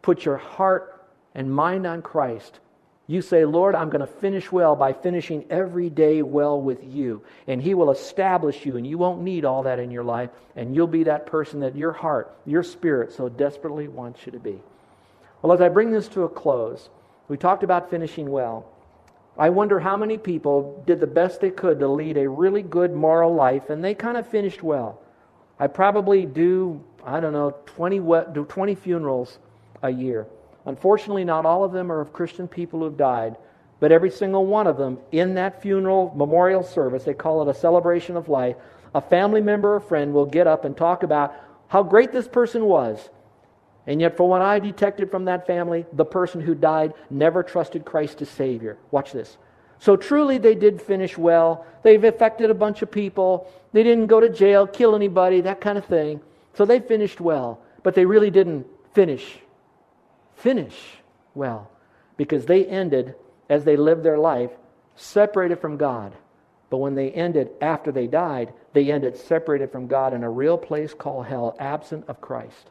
Put 0.00 0.24
your 0.24 0.38
heart 0.38 1.06
and 1.34 1.52
mind 1.54 1.86
on 1.86 2.00
Christ 2.00 2.58
you 3.06 3.20
say, 3.20 3.44
Lord, 3.44 3.74
I'm 3.74 3.90
going 3.90 4.00
to 4.00 4.06
finish 4.06 4.52
well 4.52 4.76
by 4.76 4.92
finishing 4.92 5.44
every 5.50 5.90
day 5.90 6.22
well 6.22 6.60
with 6.60 6.84
you. 6.84 7.22
And 7.46 7.60
He 7.60 7.74
will 7.74 7.90
establish 7.90 8.64
you, 8.64 8.76
and 8.76 8.86
you 8.86 8.96
won't 8.96 9.22
need 9.22 9.44
all 9.44 9.64
that 9.64 9.80
in 9.80 9.90
your 9.90 10.04
life. 10.04 10.30
And 10.54 10.74
you'll 10.74 10.86
be 10.86 11.04
that 11.04 11.26
person 11.26 11.60
that 11.60 11.76
your 11.76 11.92
heart, 11.92 12.34
your 12.46 12.62
spirit 12.62 13.12
so 13.12 13.28
desperately 13.28 13.88
wants 13.88 14.24
you 14.24 14.32
to 14.32 14.38
be. 14.38 14.60
Well, 15.42 15.52
as 15.52 15.60
I 15.60 15.68
bring 15.68 15.90
this 15.90 16.06
to 16.08 16.22
a 16.22 16.28
close, 16.28 16.88
we 17.28 17.36
talked 17.36 17.64
about 17.64 17.90
finishing 17.90 18.30
well. 18.30 18.66
I 19.36 19.50
wonder 19.50 19.80
how 19.80 19.96
many 19.96 20.18
people 20.18 20.82
did 20.86 21.00
the 21.00 21.06
best 21.06 21.40
they 21.40 21.50
could 21.50 21.80
to 21.80 21.88
lead 21.88 22.16
a 22.16 22.28
really 22.28 22.62
good 22.62 22.92
moral 22.92 23.34
life, 23.34 23.70
and 23.70 23.82
they 23.82 23.94
kind 23.94 24.16
of 24.16 24.26
finished 24.28 24.62
well. 24.62 25.00
I 25.58 25.66
probably 25.66 26.26
do, 26.26 26.82
I 27.04 27.18
don't 27.18 27.32
know, 27.32 27.54
20, 27.66 28.00
20 28.44 28.74
funerals 28.74 29.38
a 29.82 29.90
year. 29.90 30.26
Unfortunately, 30.64 31.24
not 31.24 31.46
all 31.46 31.64
of 31.64 31.72
them 31.72 31.90
are 31.90 32.00
of 32.00 32.12
Christian 32.12 32.46
people 32.46 32.80
who 32.80 32.84
have 32.86 32.96
died, 32.96 33.36
but 33.80 33.92
every 33.92 34.10
single 34.10 34.46
one 34.46 34.66
of 34.66 34.76
them 34.76 34.98
in 35.10 35.34
that 35.34 35.60
funeral 35.60 36.12
memorial 36.16 36.62
service, 36.62 37.04
they 37.04 37.14
call 37.14 37.42
it 37.42 37.50
a 37.50 37.58
celebration 37.58 38.16
of 38.16 38.28
life, 38.28 38.56
a 38.94 39.00
family 39.00 39.40
member 39.40 39.74
or 39.74 39.80
friend 39.80 40.12
will 40.12 40.26
get 40.26 40.46
up 40.46 40.64
and 40.64 40.76
talk 40.76 41.02
about 41.02 41.34
how 41.68 41.82
great 41.82 42.12
this 42.12 42.28
person 42.28 42.64
was. 42.64 43.10
And 43.86 44.00
yet, 44.00 44.16
for 44.16 44.28
what 44.28 44.42
I 44.42 44.60
detected 44.60 45.10
from 45.10 45.24
that 45.24 45.46
family, 45.46 45.84
the 45.92 46.04
person 46.04 46.40
who 46.40 46.54
died 46.54 46.94
never 47.10 47.42
trusted 47.42 47.84
Christ 47.84 48.22
as 48.22 48.28
Savior. 48.28 48.78
Watch 48.92 49.10
this. 49.10 49.38
So 49.80 49.96
truly, 49.96 50.38
they 50.38 50.54
did 50.54 50.80
finish 50.80 51.18
well. 51.18 51.66
They've 51.82 52.04
affected 52.04 52.50
a 52.50 52.54
bunch 52.54 52.82
of 52.82 52.92
people. 52.92 53.50
They 53.72 53.82
didn't 53.82 54.06
go 54.06 54.20
to 54.20 54.28
jail, 54.28 54.68
kill 54.68 54.94
anybody, 54.94 55.40
that 55.40 55.60
kind 55.60 55.76
of 55.76 55.84
thing. 55.86 56.20
So 56.54 56.64
they 56.64 56.78
finished 56.78 57.20
well. 57.20 57.58
But 57.82 57.96
they 57.96 58.06
really 58.06 58.30
didn't 58.30 58.64
finish 58.94 59.38
finish 60.36 60.98
well 61.34 61.70
because 62.16 62.46
they 62.46 62.64
ended 62.66 63.14
as 63.48 63.64
they 63.64 63.76
lived 63.76 64.02
their 64.02 64.18
life 64.18 64.50
separated 64.96 65.60
from 65.60 65.76
God. 65.76 66.14
But 66.70 66.78
when 66.78 66.94
they 66.94 67.10
ended 67.10 67.50
after 67.60 67.92
they 67.92 68.06
died, 68.06 68.52
they 68.72 68.90
ended 68.90 69.16
separated 69.16 69.70
from 69.70 69.86
God 69.86 70.14
in 70.14 70.24
a 70.24 70.30
real 70.30 70.56
place 70.56 70.94
called 70.94 71.26
hell, 71.26 71.54
absent 71.58 72.06
of 72.08 72.20
Christ. 72.20 72.70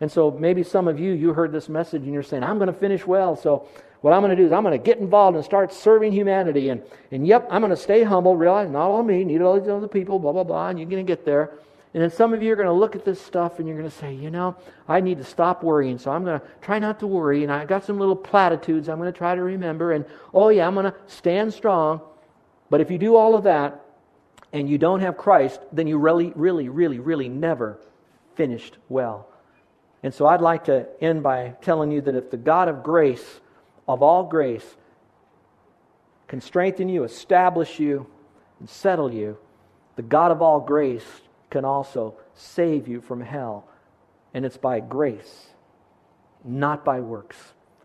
And 0.00 0.10
so 0.10 0.30
maybe 0.30 0.62
some 0.62 0.88
of 0.88 0.98
you, 0.98 1.12
you 1.12 1.32
heard 1.32 1.52
this 1.52 1.68
message 1.68 2.02
and 2.02 2.12
you're 2.12 2.22
saying, 2.22 2.44
I'm 2.44 2.58
going 2.58 2.72
to 2.72 2.78
finish 2.78 3.06
well. 3.06 3.36
So 3.36 3.68
what 4.00 4.12
I'm 4.12 4.22
going 4.22 4.30
to 4.30 4.36
do 4.36 4.46
is 4.46 4.52
I'm 4.52 4.62
going 4.62 4.78
to 4.78 4.82
get 4.82 4.98
involved 4.98 5.36
and 5.36 5.44
start 5.44 5.72
serving 5.72 6.12
humanity. 6.12 6.70
And, 6.70 6.82
and 7.10 7.26
yep, 7.26 7.46
I'm 7.50 7.60
going 7.60 7.70
to 7.70 7.76
stay 7.76 8.02
humble, 8.02 8.36
realize 8.36 8.70
not 8.70 8.88
all 8.88 9.02
me, 9.02 9.24
need 9.24 9.42
all 9.42 9.60
these 9.60 9.68
other 9.68 9.88
people, 9.88 10.18
blah, 10.18 10.32
blah, 10.32 10.44
blah. 10.44 10.68
And 10.68 10.78
you're 10.78 10.88
going 10.88 11.04
to 11.04 11.10
get 11.10 11.24
there. 11.24 11.52
And 11.92 12.02
then 12.02 12.10
some 12.10 12.32
of 12.32 12.42
you 12.42 12.52
are 12.52 12.56
going 12.56 12.68
to 12.68 12.72
look 12.72 12.94
at 12.94 13.04
this 13.04 13.20
stuff 13.20 13.58
and 13.58 13.66
you're 13.66 13.76
going 13.76 13.90
to 13.90 13.96
say, 13.96 14.14
you 14.14 14.30
know, 14.30 14.56
I 14.88 15.00
need 15.00 15.18
to 15.18 15.24
stop 15.24 15.64
worrying. 15.64 15.98
So 15.98 16.12
I'm 16.12 16.24
going 16.24 16.38
to 16.38 16.46
try 16.60 16.78
not 16.78 17.00
to 17.00 17.06
worry. 17.06 17.42
And 17.42 17.52
I 17.52 17.64
got 17.64 17.84
some 17.84 17.98
little 17.98 18.14
platitudes 18.14 18.88
I'm 18.88 18.98
going 18.98 19.12
to 19.12 19.16
try 19.16 19.34
to 19.34 19.42
remember. 19.42 19.92
And 19.92 20.04
oh, 20.32 20.50
yeah, 20.50 20.68
I'm 20.68 20.74
going 20.74 20.86
to 20.86 20.94
stand 21.08 21.52
strong. 21.52 22.00
But 22.68 22.80
if 22.80 22.92
you 22.92 22.98
do 22.98 23.16
all 23.16 23.34
of 23.34 23.42
that 23.42 23.84
and 24.52 24.68
you 24.68 24.78
don't 24.78 25.00
have 25.00 25.16
Christ, 25.16 25.60
then 25.72 25.88
you 25.88 25.98
really, 25.98 26.32
really, 26.36 26.68
really, 26.68 27.00
really 27.00 27.28
never 27.28 27.80
finished 28.36 28.78
well. 28.88 29.26
And 30.04 30.14
so 30.14 30.26
I'd 30.26 30.40
like 30.40 30.64
to 30.64 30.86
end 31.00 31.24
by 31.24 31.54
telling 31.60 31.90
you 31.90 32.00
that 32.02 32.14
if 32.14 32.30
the 32.30 32.36
God 32.36 32.68
of 32.68 32.84
grace, 32.84 33.40
of 33.88 34.00
all 34.00 34.22
grace, 34.22 34.76
can 36.28 36.40
strengthen 36.40 36.88
you, 36.88 37.02
establish 37.02 37.80
you, 37.80 38.06
and 38.60 38.68
settle 38.68 39.12
you, 39.12 39.36
the 39.96 40.02
God 40.02 40.30
of 40.30 40.40
all 40.40 40.60
grace 40.60 41.04
can 41.50 41.64
also 41.64 42.14
save 42.34 42.88
you 42.88 43.00
from 43.00 43.20
hell. 43.20 43.66
And 44.32 44.44
it's 44.44 44.56
by 44.56 44.80
grace, 44.80 45.48
not 46.44 46.84
by 46.84 47.00
works. 47.00 47.36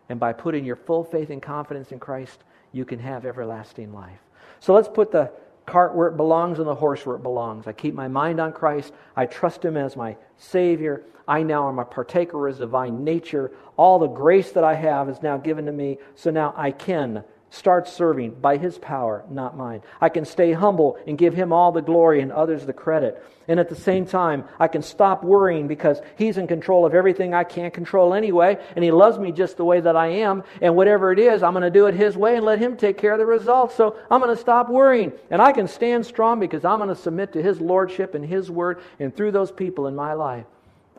And 0.08 0.20
by 0.20 0.34
putting 0.34 0.66
your 0.66 0.76
full 0.76 1.04
faith 1.04 1.32
and 1.32 1.42
confidence 1.42 1.92
in 1.92 2.00
Christ, 2.00 2.44
you 2.72 2.86
can 2.86 3.00
have 3.00 3.26
everlasting 3.26 3.94
life. 3.94 4.20
So 4.60 4.74
let's 4.74 4.88
put 4.88 5.12
the 5.12 5.32
cart 5.66 5.96
where 5.96 6.08
it 6.08 6.18
belongs 6.18 6.60
and 6.60 6.68
the 6.68 6.76
horse 6.76 7.06
where 7.06 7.16
it 7.16 7.24
belongs. 7.24 7.66
I 7.68 7.74
keep 7.74 7.96
my 7.96 8.08
mind 8.08 8.40
on 8.40 8.54
Christ. 8.54 8.94
I 9.16 9.26
trust 9.26 9.66
Him 9.66 9.78
as 9.78 9.96
my 9.96 10.16
Savior. 10.38 11.04
I 11.28 11.42
now 11.42 11.68
am 11.68 11.80
a 11.80 11.86
partaker 11.86 12.48
of 12.48 12.54
His 12.54 12.60
divine 12.60 13.04
nature. 13.04 13.52
All 13.78 13.98
the 13.98 14.08
grace 14.08 14.52
that 14.52 14.64
I 14.64 14.76
have 14.76 15.10
is 15.10 15.24
now 15.24 15.38
given 15.38 15.66
to 15.66 15.72
me. 15.72 15.98
So 16.14 16.30
now 16.30 16.54
I 16.56 16.70
can 16.70 17.24
start 17.56 17.88
serving 17.88 18.32
by 18.36 18.58
His 18.58 18.78
power, 18.78 19.24
not 19.30 19.58
mine. 19.58 19.82
I 20.02 20.10
can 20.10 20.26
stay 20.26 20.54
humble 20.54 20.98
and 21.08 21.18
give 21.18 21.34
Him 21.34 21.54
all 21.54 21.72
the 21.72 21.82
glory 21.82 22.22
and 22.22 22.32
others 22.32 22.66
the 22.66 22.74
credit. 22.74 23.24
And 23.48 23.60
at 23.60 23.70
the 23.70 23.76
same 23.76 24.06
time, 24.06 24.46
I 24.60 24.68
can 24.68 24.82
stop 24.82 25.24
worrying 25.24 25.68
because 25.68 26.02
He's 26.18 26.38
in 26.38 26.48
control 26.48 26.86
of 26.86 26.94
everything 26.94 27.34
I 27.34 27.44
can't 27.44 27.74
control 27.74 28.14
anyway, 28.14 28.58
and 28.76 28.84
He 28.84 28.92
loves 28.92 29.18
me 29.18 29.32
just 29.32 29.58
the 29.58 29.66
way 29.66 29.80
that 29.80 29.96
I 29.96 30.08
am. 30.08 30.44
And 30.62 30.76
whatever 30.76 31.12
it 31.12 31.20
is, 31.20 31.44
I'm 31.44 31.54
going 31.54 31.64
to 31.64 31.70
do 31.70 31.88
it 31.88 31.96
His 31.96 32.18
way 32.18 32.36
and 32.36 32.46
let 32.46 32.60
Him 32.60 32.78
take 32.78 32.98
care 32.98 33.14
of 33.14 33.20
the 33.20 33.26
results. 33.26 33.76
So 33.76 33.98
I'm 34.12 34.22
going 34.22 34.36
to 34.36 34.42
stop 34.42 34.70
worrying. 34.70 35.14
And 35.30 35.42
I 35.42 35.52
can 35.52 35.68
stand 35.68 36.06
strong 36.06 36.40
because 36.40 36.66
I'm 36.66 36.80
going 36.80 36.90
to 36.90 36.96
submit 36.96 37.34
to 37.34 37.42
His 37.42 37.62
Lordship 37.62 38.16
and 38.16 38.26
His 38.26 38.52
Word 38.52 38.82
and 39.00 39.16
through 39.16 39.32
those 39.32 39.52
people 39.52 39.88
in 39.88 39.96
my 39.96 40.14
life. 40.14 40.46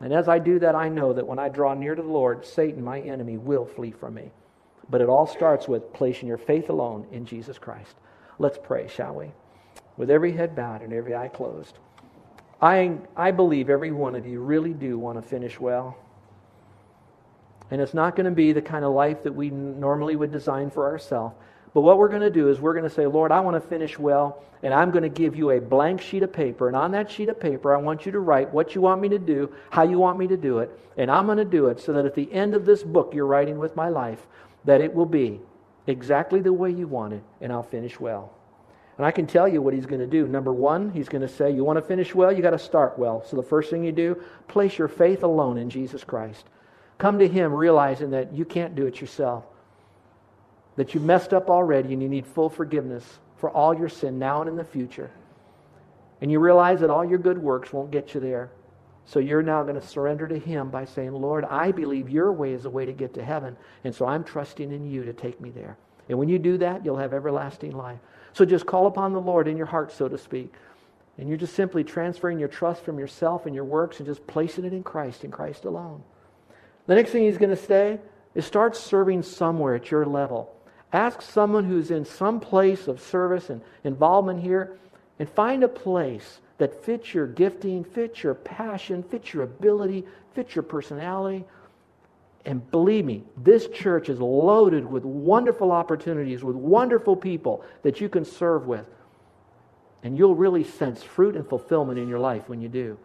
And 0.00 0.12
as 0.12 0.28
I 0.28 0.38
do 0.38 0.58
that, 0.60 0.74
I 0.74 0.88
know 0.88 1.12
that 1.12 1.26
when 1.26 1.38
I 1.38 1.48
draw 1.48 1.74
near 1.74 1.94
to 1.94 2.02
the 2.02 2.08
Lord, 2.08 2.44
Satan, 2.44 2.84
my 2.84 3.00
enemy, 3.00 3.38
will 3.38 3.64
flee 3.64 3.92
from 3.92 4.14
me. 4.14 4.30
But 4.88 5.00
it 5.00 5.08
all 5.08 5.26
starts 5.26 5.66
with 5.66 5.92
placing 5.92 6.28
your 6.28 6.38
faith 6.38 6.70
alone 6.70 7.06
in 7.10 7.26
Jesus 7.26 7.58
Christ. 7.58 7.96
Let's 8.38 8.58
pray, 8.62 8.88
shall 8.88 9.14
we? 9.14 9.32
With 9.96 10.10
every 10.10 10.32
head 10.32 10.54
bowed 10.54 10.82
and 10.82 10.92
every 10.92 11.14
eye 11.14 11.28
closed. 11.28 11.78
I, 12.60 12.98
I 13.16 13.32
believe 13.32 13.68
every 13.68 13.90
one 13.90 14.14
of 14.14 14.26
you 14.26 14.40
really 14.40 14.72
do 14.72 14.98
want 14.98 15.20
to 15.20 15.28
finish 15.28 15.58
well. 15.60 15.96
And 17.70 17.80
it's 17.80 17.94
not 17.94 18.14
going 18.14 18.26
to 18.26 18.30
be 18.30 18.52
the 18.52 18.62
kind 18.62 18.84
of 18.84 18.92
life 18.92 19.24
that 19.24 19.34
we 19.34 19.50
normally 19.50 20.16
would 20.16 20.30
design 20.30 20.70
for 20.70 20.86
ourselves. 20.86 21.34
But 21.74 21.82
what 21.82 21.98
we're 21.98 22.08
going 22.08 22.22
to 22.22 22.30
do 22.30 22.48
is 22.48 22.58
we're 22.58 22.72
going 22.72 22.88
to 22.88 22.94
say, 22.94 23.06
Lord, 23.06 23.32
I 23.32 23.40
want 23.40 23.62
to 23.62 23.68
finish 23.68 23.98
well, 23.98 24.42
and 24.62 24.72
I'm 24.72 24.90
going 24.90 25.02
to 25.02 25.10
give 25.10 25.36
you 25.36 25.50
a 25.50 25.60
blank 25.60 26.00
sheet 26.00 26.22
of 26.22 26.32
paper. 26.32 26.68
And 26.68 26.76
on 26.76 26.92
that 26.92 27.10
sheet 27.10 27.28
of 27.28 27.38
paper, 27.38 27.74
I 27.74 27.78
want 27.78 28.06
you 28.06 28.12
to 28.12 28.20
write 28.20 28.50
what 28.50 28.74
you 28.74 28.80
want 28.80 29.02
me 29.02 29.10
to 29.10 29.18
do, 29.18 29.52
how 29.68 29.82
you 29.82 29.98
want 29.98 30.18
me 30.18 30.26
to 30.28 30.38
do 30.38 30.60
it, 30.60 30.70
and 30.96 31.10
I'm 31.10 31.26
going 31.26 31.36
to 31.36 31.44
do 31.44 31.66
it 31.66 31.78
so 31.80 31.92
that 31.92 32.06
at 32.06 32.14
the 32.14 32.32
end 32.32 32.54
of 32.54 32.64
this 32.64 32.82
book 32.82 33.12
you're 33.12 33.26
writing 33.26 33.58
with 33.58 33.76
my 33.76 33.90
life, 33.90 34.26
that 34.66 34.80
it 34.80 34.92
will 34.92 35.06
be 35.06 35.40
exactly 35.86 36.40
the 36.40 36.52
way 36.52 36.70
you 36.70 36.86
want 36.86 37.14
it, 37.14 37.22
and 37.40 37.52
I'll 37.52 37.62
finish 37.62 37.98
well. 37.98 38.32
And 38.98 39.06
I 39.06 39.10
can 39.10 39.26
tell 39.26 39.46
you 39.46 39.60
what 39.60 39.74
he's 39.74 39.86
going 39.86 40.00
to 40.00 40.06
do. 40.06 40.26
Number 40.26 40.52
one, 40.52 40.90
he's 40.90 41.08
going 41.08 41.22
to 41.22 41.28
say, 41.28 41.50
You 41.50 41.64
want 41.64 41.76
to 41.76 41.82
finish 41.82 42.14
well? 42.14 42.32
You 42.32 42.42
got 42.42 42.50
to 42.50 42.58
start 42.58 42.98
well. 42.98 43.22
So 43.24 43.36
the 43.36 43.42
first 43.42 43.70
thing 43.70 43.84
you 43.84 43.92
do, 43.92 44.22
place 44.48 44.78
your 44.78 44.88
faith 44.88 45.22
alone 45.22 45.58
in 45.58 45.70
Jesus 45.70 46.02
Christ. 46.02 46.46
Come 46.98 47.18
to 47.18 47.28
him 47.28 47.52
realizing 47.52 48.10
that 48.10 48.32
you 48.32 48.44
can't 48.44 48.74
do 48.74 48.86
it 48.86 49.00
yourself, 49.00 49.44
that 50.76 50.94
you 50.94 51.00
messed 51.00 51.34
up 51.34 51.50
already 51.50 51.92
and 51.92 52.02
you 52.02 52.08
need 52.08 52.26
full 52.26 52.48
forgiveness 52.48 53.18
for 53.36 53.50
all 53.50 53.74
your 53.74 53.90
sin 53.90 54.18
now 54.18 54.40
and 54.40 54.48
in 54.48 54.56
the 54.56 54.64
future. 54.64 55.10
And 56.22 56.32
you 56.32 56.40
realize 56.40 56.80
that 56.80 56.88
all 56.88 57.04
your 57.04 57.18
good 57.18 57.36
works 57.36 57.72
won't 57.72 57.90
get 57.90 58.14
you 58.14 58.20
there. 58.20 58.50
So 59.06 59.20
you're 59.20 59.42
now 59.42 59.62
going 59.62 59.80
to 59.80 59.86
surrender 59.86 60.26
to 60.26 60.38
Him 60.38 60.68
by 60.68 60.84
saying, 60.84 61.12
Lord, 61.12 61.44
I 61.44 61.70
believe 61.70 62.10
your 62.10 62.32
way 62.32 62.52
is 62.52 62.64
the 62.64 62.70
way 62.70 62.84
to 62.84 62.92
get 62.92 63.14
to 63.14 63.24
heaven. 63.24 63.56
And 63.84 63.94
so 63.94 64.04
I'm 64.04 64.24
trusting 64.24 64.72
in 64.72 64.90
you 64.90 65.04
to 65.04 65.12
take 65.12 65.40
me 65.40 65.50
there. 65.50 65.78
And 66.08 66.18
when 66.18 66.28
you 66.28 66.38
do 66.38 66.58
that, 66.58 66.84
you'll 66.84 66.98
have 66.98 67.14
everlasting 67.14 67.72
life. 67.72 68.00
So 68.32 68.44
just 68.44 68.66
call 68.66 68.86
upon 68.86 69.12
the 69.12 69.20
Lord 69.20 69.46
in 69.46 69.56
your 69.56 69.66
heart, 69.66 69.92
so 69.92 70.08
to 70.08 70.18
speak. 70.18 70.52
And 71.18 71.28
you're 71.28 71.38
just 71.38 71.54
simply 71.54 71.84
transferring 71.84 72.38
your 72.38 72.48
trust 72.48 72.84
from 72.84 72.98
yourself 72.98 73.46
and 73.46 73.54
your 73.54 73.64
works 73.64 73.98
and 73.98 74.06
just 74.06 74.26
placing 74.26 74.64
it 74.64 74.72
in 74.72 74.82
Christ, 74.82 75.24
in 75.24 75.30
Christ 75.30 75.64
alone. 75.64 76.02
The 76.86 76.96
next 76.96 77.10
thing 77.10 77.22
He's 77.22 77.38
going 77.38 77.50
to 77.50 77.56
say 77.56 78.00
is 78.34 78.44
start 78.44 78.76
serving 78.76 79.22
somewhere 79.22 79.76
at 79.76 79.90
your 79.90 80.04
level. 80.04 80.52
Ask 80.92 81.22
someone 81.22 81.64
who's 81.64 81.90
in 81.90 82.04
some 82.04 82.40
place 82.40 82.88
of 82.88 83.00
service 83.00 83.50
and 83.50 83.60
involvement 83.84 84.42
here 84.42 84.78
and 85.18 85.28
find 85.28 85.62
a 85.62 85.68
place 85.68 86.40
that 86.58 86.84
fits 86.84 87.12
your 87.12 87.26
gifting, 87.26 87.84
fits 87.84 88.22
your 88.22 88.34
passion, 88.34 89.02
fits 89.02 89.34
your 89.34 89.42
ability, 89.42 90.04
fits 90.34 90.54
your 90.54 90.62
personality. 90.62 91.44
And 92.44 92.68
believe 92.70 93.04
me, 93.04 93.24
this 93.36 93.66
church 93.68 94.08
is 94.08 94.20
loaded 94.20 94.86
with 94.86 95.04
wonderful 95.04 95.72
opportunities, 95.72 96.44
with 96.44 96.56
wonderful 96.56 97.16
people 97.16 97.64
that 97.82 98.00
you 98.00 98.08
can 98.08 98.24
serve 98.24 98.66
with. 98.66 98.88
And 100.02 100.16
you'll 100.16 100.36
really 100.36 100.62
sense 100.62 101.02
fruit 101.02 101.34
and 101.34 101.46
fulfillment 101.46 101.98
in 101.98 102.08
your 102.08 102.20
life 102.20 102.48
when 102.48 102.60
you 102.60 102.68
do. 102.68 102.98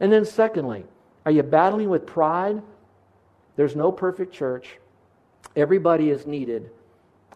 And 0.00 0.10
then, 0.10 0.24
secondly, 0.24 0.84
are 1.26 1.30
you 1.30 1.42
battling 1.42 1.90
with 1.90 2.06
pride? 2.06 2.62
There's 3.56 3.76
no 3.76 3.92
perfect 3.92 4.32
church. 4.32 4.78
Everybody 5.54 6.10
is 6.10 6.26
needed. 6.26 6.70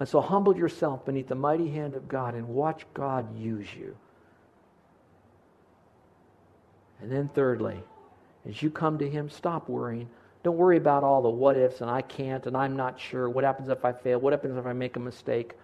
And 0.01 0.09
so 0.09 0.21
humble 0.21 0.57
yourself 0.57 1.05
beneath 1.05 1.29
the 1.29 1.35
mighty 1.35 1.69
hand 1.69 1.95
of 1.95 2.09
God 2.09 2.35
and 2.35 2.49
watch 2.49 2.87
God 2.95 3.37
use 3.37 3.67
you. 3.79 3.97
And 7.01 7.11
then, 7.11 7.29
thirdly, 7.35 7.83
as 8.49 8.63
you 8.63 8.71
come 8.71 8.99
to 8.99 9.09
Him, 9.09 9.31
stop 9.31 9.69
worrying. 9.69 10.09
Don't 10.43 10.57
worry 10.57 10.77
about 10.77 11.05
all 11.05 11.21
the 11.21 11.29
what 11.29 11.57
ifs 11.57 11.81
and 11.81 11.91
I 11.91 12.01
can't 12.01 12.47
and 12.47 12.57
I'm 12.57 12.77
not 12.77 13.01
sure. 13.01 13.29
What 13.29 13.45
happens 13.45 13.69
if 13.69 13.85
I 13.85 13.93
fail? 13.93 14.21
What 14.21 14.33
happens 14.33 14.57
if 14.57 14.67
I 14.67 14.73
make 14.73 14.97
a 14.97 15.01
mistake? 15.01 15.55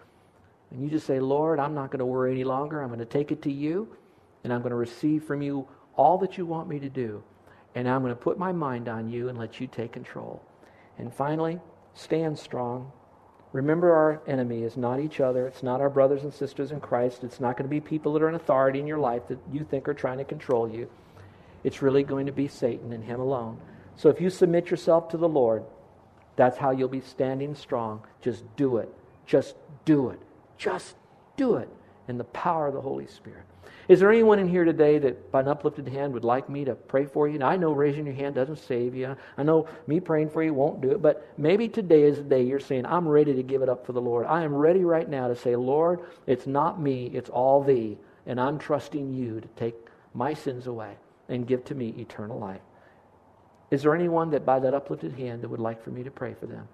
And 0.71 0.83
you 0.83 0.91
just 0.91 1.07
say, 1.07 1.21
Lord, 1.21 1.61
I'm 1.61 1.75
not 1.75 1.91
going 1.91 2.01
to 2.01 2.07
worry 2.07 2.33
any 2.33 2.45
longer. 2.45 2.83
I'm 2.83 2.89
going 2.89 2.99
to 2.99 3.05
take 3.05 3.31
it 3.31 3.43
to 3.43 3.53
you 3.53 3.89
and 4.43 4.53
I'm 4.53 4.61
going 4.61 4.71
to 4.71 4.77
receive 4.77 5.25
from 5.25 5.43
you 5.43 5.69
all 5.97 6.19
that 6.19 6.37
you 6.37 6.45
want 6.45 6.69
me 6.69 6.81
to 6.81 6.89
do. 6.89 7.23
And 7.75 7.89
I'm 7.89 8.03
going 8.03 8.15
to 8.15 8.21
put 8.21 8.39
my 8.39 8.53
mind 8.53 8.89
on 8.89 9.09
you 9.09 9.29
and 9.29 9.39
let 9.39 9.61
you 9.61 9.67
take 9.67 9.93
control. 9.93 10.43
And 10.99 11.13
finally, 11.13 11.61
stand 11.95 12.39
strong. 12.39 12.91
Remember, 13.53 13.93
our 13.93 14.21
enemy 14.27 14.65
is 14.65 14.77
not 14.77 15.01
each 15.01 15.21
other. 15.21 15.47
It's 15.47 15.63
not 15.63 15.81
our 15.81 15.91
brothers 15.91 16.25
and 16.25 16.35
sisters 16.35 16.73
in 16.73 16.81
Christ. 16.81 17.23
It's 17.23 17.41
not 17.41 17.57
going 17.57 17.69
to 17.69 17.75
be 17.75 17.81
people 17.81 18.13
that 18.13 18.23
are 18.23 18.29
in 18.29 18.35
authority 18.35 18.81
in 18.81 18.87
your 18.87 18.99
life 18.99 19.29
that 19.29 19.39
you 19.53 19.65
think 19.65 19.89
are 19.89 19.95
trying 19.95 20.19
to 20.19 20.25
control 20.25 20.69
you. 20.69 20.89
It's 21.65 21.83
really 21.83 22.05
going 22.05 22.27
to 22.27 22.33
be 22.33 22.47
Satan 22.47 22.93
and 22.93 23.03
him 23.03 23.19
alone. 23.19 23.59
So 23.97 24.11
if 24.11 24.21
you 24.21 24.31
submit 24.31 24.71
yourself 24.71 25.09
to 25.09 25.17
the 25.17 25.29
Lord, 25.29 25.65
that's 26.37 26.59
how 26.59 26.71
you'll 26.71 26.89
be 26.89 27.01
standing 27.01 27.55
strong. 27.55 28.03
Just 28.21 28.45
do 28.57 28.77
it. 28.77 28.93
Just 29.27 29.57
do 29.85 30.11
it. 30.11 30.21
Just 30.59 30.97
do 31.37 31.57
it 31.57 31.69
in 32.07 32.19
the 32.19 32.25
power 32.25 32.67
of 32.67 32.75
the 32.75 32.81
Holy 32.81 33.07
Spirit. 33.07 33.45
Is 33.87 34.01
there 34.01 34.11
anyone 34.11 34.39
in 34.39 34.49
here 34.49 34.65
today 34.65 34.99
that, 34.99 35.31
by 35.31 35.41
an 35.41 35.49
uplifted 35.49 35.89
hand, 35.89 36.15
would 36.15 36.25
like 36.25 36.49
me 36.49 36.65
to 36.65 36.75
pray 36.75 37.05
for 37.05 37.29
you? 37.29 37.43
I 37.43 37.57
know 37.57 37.73
raising 37.73 38.07
your 38.07 38.15
hand 38.15 38.35
doesn't 38.35 38.57
save 38.57 38.95
you. 38.95 39.15
I 39.37 39.43
know 39.43 39.69
me 39.87 40.01
praying 40.01 40.31
for 40.31 40.43
you 40.43 40.55
won't 40.55 40.81
do 40.81 40.91
it, 40.91 41.03
but 41.03 41.29
maybe 41.37 41.69
today 41.69 42.05
is 42.05 42.17
the 42.17 42.23
day 42.23 42.43
you're 42.43 42.61
saying, 42.61 42.87
I'm 42.87 43.07
ready 43.07 43.35
to 43.35 43.43
give 43.43 43.63
it 43.63 43.69
up 43.69 43.85
for 43.85 43.93
the 43.93 44.01
Lord. 44.01 44.27
I 44.27 44.43
am 44.43 44.55
ready 44.55 44.85
right 44.85 45.09
now 45.09 45.29
to 45.29 45.37
say, 45.37 45.55
Lord, 45.55 46.01
it's 46.27 46.47
not 46.47 46.81
me, 46.81 47.11
it's 47.13 47.29
all 47.29 47.63
thee, 47.63 47.99
and 48.27 48.41
I'm 48.41 48.59
trusting 48.59 49.13
you 49.13 49.41
to 49.41 49.49
take 49.49 49.75
my 50.15 50.33
sins 50.33 50.67
away 50.67 50.97
and 51.29 51.47
give 51.47 51.65
to 51.65 51.75
me 51.75 51.95
eternal 51.99 52.39
life. 52.39 52.61
Is 53.71 53.83
there 53.83 53.95
anyone 53.95 54.31
that 54.31 54.45
by 54.45 54.61
that 54.61 54.75
uplifted 54.75 55.15
hand 55.15 55.43
that 55.43 55.49
would 55.49 55.61
like 55.61 55.83
for 55.83 55.91
me 55.91 56.03
to 56.03 56.11
pray 56.11 56.35
for 56.35 56.47
them? 56.47 56.69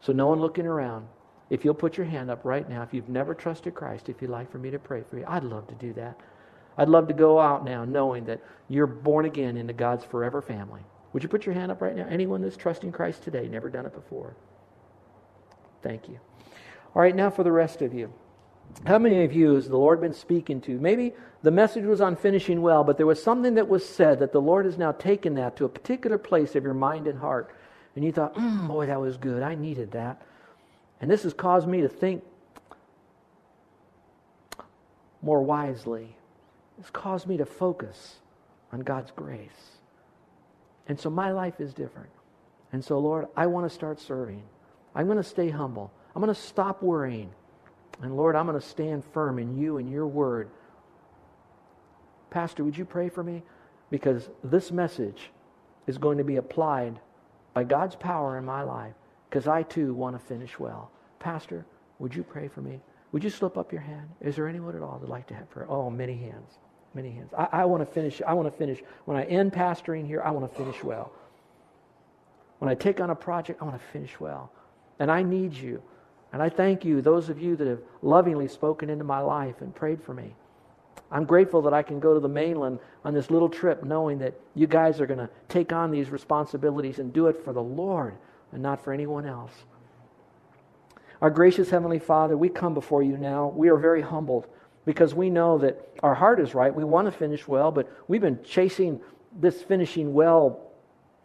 So, 0.00 0.12
no 0.12 0.28
one 0.28 0.40
looking 0.40 0.66
around. 0.66 1.06
If 1.50 1.64
you'll 1.64 1.74
put 1.74 1.96
your 1.96 2.06
hand 2.06 2.30
up 2.30 2.44
right 2.44 2.68
now, 2.68 2.82
if 2.82 2.94
you've 2.94 3.08
never 3.08 3.34
trusted 3.34 3.74
Christ, 3.74 4.08
if 4.08 4.22
you'd 4.22 4.30
like 4.30 4.50
for 4.50 4.58
me 4.58 4.70
to 4.70 4.78
pray 4.78 5.02
for 5.08 5.18
you, 5.18 5.24
I'd 5.28 5.44
love 5.44 5.66
to 5.68 5.74
do 5.74 5.92
that. 5.94 6.18
I'd 6.78 6.88
love 6.88 7.08
to 7.08 7.14
go 7.14 7.38
out 7.38 7.64
now 7.64 7.84
knowing 7.84 8.24
that 8.24 8.40
you're 8.68 8.86
born 8.86 9.26
again 9.26 9.56
into 9.56 9.74
God's 9.74 10.04
forever 10.04 10.40
family. 10.40 10.80
Would 11.12 11.22
you 11.22 11.28
put 11.28 11.44
your 11.44 11.54
hand 11.54 11.70
up 11.70 11.82
right 11.82 11.94
now? 11.94 12.06
Anyone 12.08 12.40
that's 12.40 12.56
trusting 12.56 12.92
Christ 12.92 13.22
today, 13.22 13.46
never 13.48 13.68
done 13.68 13.84
it 13.84 13.92
before? 13.92 14.34
Thank 15.82 16.08
you. 16.08 16.18
All 16.94 17.02
right, 17.02 17.14
now 17.14 17.28
for 17.28 17.44
the 17.44 17.52
rest 17.52 17.82
of 17.82 17.92
you. 17.92 18.12
How 18.86 18.98
many 18.98 19.24
of 19.24 19.32
you 19.32 19.54
has 19.54 19.68
the 19.68 19.76
Lord 19.76 20.00
been 20.00 20.14
speaking 20.14 20.60
to? 20.62 20.78
Maybe 20.78 21.12
the 21.42 21.50
message 21.50 21.84
was 21.84 22.00
on 22.00 22.16
finishing 22.16 22.62
well, 22.62 22.84
but 22.84 22.96
there 22.96 23.06
was 23.06 23.22
something 23.22 23.54
that 23.54 23.68
was 23.68 23.88
said 23.88 24.18
that 24.20 24.32
the 24.32 24.40
Lord 24.40 24.64
has 24.64 24.78
now 24.78 24.92
taken 24.92 25.34
that 25.34 25.56
to 25.56 25.64
a 25.64 25.68
particular 25.68 26.18
place 26.18 26.54
of 26.56 26.64
your 26.64 26.74
mind 26.74 27.06
and 27.06 27.18
heart. 27.18 27.54
And 27.94 28.04
you 28.04 28.12
thought, 28.12 28.34
mm, 28.34 28.66
boy, 28.66 28.86
that 28.86 29.00
was 29.00 29.16
good. 29.16 29.42
I 29.42 29.54
needed 29.54 29.92
that. 29.92 30.22
And 31.00 31.10
this 31.10 31.22
has 31.24 31.34
caused 31.34 31.68
me 31.68 31.82
to 31.82 31.88
think 31.88 32.24
more 35.20 35.42
wisely 35.42 36.16
it's 36.82 36.90
caused 36.90 37.28
me 37.28 37.36
to 37.36 37.46
focus 37.46 38.16
on 38.72 38.80
God's 38.80 39.12
grace. 39.12 39.78
And 40.88 40.98
so 40.98 41.10
my 41.10 41.30
life 41.30 41.60
is 41.60 41.72
different. 41.72 42.10
And 42.72 42.84
so, 42.84 42.98
Lord, 42.98 43.28
I 43.36 43.46
want 43.46 43.68
to 43.68 43.70
start 43.72 44.00
serving. 44.00 44.42
I'm 44.92 45.06
going 45.06 45.18
to 45.18 45.22
stay 45.22 45.48
humble. 45.48 45.92
I'm 46.14 46.20
going 46.20 46.34
to 46.34 46.40
stop 46.40 46.82
worrying. 46.82 47.30
And 48.00 48.16
Lord, 48.16 48.34
I'm 48.34 48.46
going 48.46 48.60
to 48.60 48.66
stand 48.66 49.04
firm 49.04 49.38
in 49.38 49.56
you 49.56 49.76
and 49.76 49.90
your 49.90 50.06
word. 50.06 50.48
Pastor, 52.30 52.64
would 52.64 52.76
you 52.76 52.84
pray 52.84 53.08
for 53.08 53.22
me? 53.22 53.42
Because 53.90 54.30
this 54.42 54.72
message 54.72 55.30
is 55.86 55.98
going 55.98 56.18
to 56.18 56.24
be 56.24 56.36
applied 56.36 56.98
by 57.52 57.64
God's 57.64 57.94
power 57.94 58.38
in 58.38 58.44
my 58.44 58.62
life 58.62 58.94
because 59.28 59.46
I 59.46 59.62
too 59.62 59.92
want 59.94 60.18
to 60.18 60.26
finish 60.26 60.58
well. 60.58 60.90
Pastor, 61.18 61.66
would 61.98 62.14
you 62.14 62.22
pray 62.22 62.48
for 62.48 62.60
me? 62.60 62.80
Would 63.12 63.22
you 63.22 63.30
slip 63.30 63.58
up 63.58 63.72
your 63.72 63.82
hand? 63.82 64.08
Is 64.20 64.36
there 64.36 64.48
anyone 64.48 64.74
at 64.74 64.82
all 64.82 64.94
that'd 64.94 65.08
like 65.08 65.26
to 65.28 65.34
have 65.34 65.50
prayer? 65.50 65.70
Oh, 65.70 65.90
many 65.90 66.16
hands. 66.16 66.58
Many 66.94 67.10
hands. 67.10 67.32
I, 67.36 67.48
I 67.52 67.64
want 67.66 67.86
to 67.86 67.92
finish. 67.92 68.20
I 68.26 68.32
want 68.34 68.50
to 68.50 68.56
finish. 68.56 68.82
When 69.04 69.16
I 69.16 69.24
end 69.24 69.52
pastoring 69.52 70.06
here, 70.06 70.22
I 70.22 70.30
want 70.30 70.50
to 70.50 70.56
finish 70.56 70.82
well. 70.82 71.12
When 72.58 72.70
I 72.70 72.74
take 72.74 73.00
on 73.00 73.10
a 73.10 73.14
project, 73.14 73.60
I 73.60 73.64
want 73.64 73.78
to 73.78 73.86
finish 73.88 74.18
well. 74.20 74.50
And 74.98 75.10
I 75.10 75.22
need 75.22 75.52
you. 75.54 75.82
And 76.32 76.42
I 76.42 76.48
thank 76.48 76.84
you, 76.84 77.02
those 77.02 77.28
of 77.28 77.40
you 77.40 77.56
that 77.56 77.66
have 77.66 77.80
lovingly 78.00 78.48
spoken 78.48 78.88
into 78.88 79.04
my 79.04 79.20
life 79.20 79.60
and 79.60 79.74
prayed 79.74 80.02
for 80.02 80.14
me. 80.14 80.34
I'm 81.10 81.24
grateful 81.26 81.60
that 81.62 81.74
I 81.74 81.82
can 81.82 82.00
go 82.00 82.14
to 82.14 82.20
the 82.20 82.28
mainland 82.28 82.78
on 83.04 83.12
this 83.12 83.30
little 83.30 83.50
trip 83.50 83.84
knowing 83.84 84.18
that 84.20 84.34
you 84.54 84.66
guys 84.66 85.00
are 85.00 85.06
going 85.06 85.18
to 85.18 85.28
take 85.48 85.72
on 85.72 85.90
these 85.90 86.08
responsibilities 86.08 86.98
and 86.98 87.12
do 87.12 87.26
it 87.26 87.44
for 87.44 87.52
the 87.52 87.62
Lord 87.62 88.16
and 88.50 88.62
not 88.62 88.82
for 88.82 88.94
anyone 88.94 89.26
else. 89.26 89.52
Our 91.20 91.30
gracious 91.30 91.70
Heavenly 91.70 91.98
Father, 91.98 92.36
we 92.36 92.48
come 92.48 92.72
before 92.72 93.02
you 93.02 93.16
now. 93.18 93.52
We 93.54 93.68
are 93.68 93.76
very 93.76 94.00
humbled 94.00 94.46
because 94.84 95.14
we 95.14 95.30
know 95.30 95.58
that 95.58 95.86
our 96.02 96.14
heart 96.14 96.40
is 96.40 96.54
right. 96.54 96.74
We 96.74 96.82
want 96.82 97.06
to 97.06 97.12
finish 97.12 97.46
well, 97.46 97.70
but 97.70 97.88
we've 98.08 98.20
been 98.20 98.42
chasing 98.42 99.00
this 99.38 99.62
finishing 99.62 100.14
well 100.14 100.72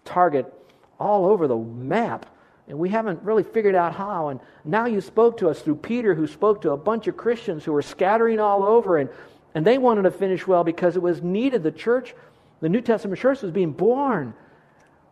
target 0.05 0.53
all 0.99 1.25
over 1.25 1.47
the 1.47 1.57
map. 1.57 2.25
And 2.67 2.77
we 2.77 2.89
haven't 2.89 3.23
really 3.23 3.43
figured 3.43 3.75
out 3.75 3.93
how. 3.93 4.29
And 4.29 4.39
now 4.65 4.85
you 4.85 4.99
spoke 4.99 5.37
to 5.37 5.49
us 5.49 5.61
through 5.61 5.77
Peter, 5.77 6.13
who 6.13 6.27
spoke 6.27 6.61
to 6.61 6.71
a 6.71 6.77
bunch 6.77 7.07
of 7.07 7.15
Christians 7.15 7.63
who 7.63 7.71
were 7.71 7.81
scattering 7.81 8.39
all 8.39 8.63
over. 8.63 8.97
And, 8.97 9.09
and 9.55 9.65
they 9.65 9.77
wanted 9.77 10.03
to 10.03 10.11
finish 10.11 10.45
well 10.45 10.63
because 10.63 10.95
it 10.95 11.01
was 11.01 11.21
needed. 11.21 11.63
The 11.63 11.71
church, 11.71 12.13
the 12.59 12.69
New 12.69 12.81
Testament 12.81 13.19
church, 13.19 13.41
was 13.41 13.51
being 13.51 13.71
born, 13.71 14.33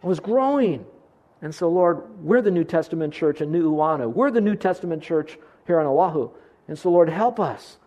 was 0.01 0.19
growing. 0.19 0.85
And 1.41 1.53
so, 1.53 1.69
Lord, 1.69 2.23
we're 2.23 2.41
the 2.41 2.51
New 2.51 2.63
Testament 2.63 3.13
church 3.13 3.41
in 3.41 3.51
New 3.51 3.63
Nu'uanu. 3.63 4.11
We're 4.11 4.31
the 4.31 4.41
New 4.41 4.55
Testament 4.55 5.01
church 5.01 5.37
here 5.67 5.79
on 5.79 5.85
Oahu. 5.85 6.31
And 6.67 6.77
so, 6.77 6.89
Lord, 6.89 7.09
help 7.09 7.39
us 7.39 7.77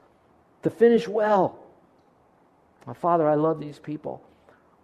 to 0.62 0.70
finish 0.70 1.06
well. 1.06 1.58
My 2.86 2.94
Father, 2.94 3.28
I 3.28 3.34
love 3.34 3.60
these 3.60 3.78
people. 3.78 4.22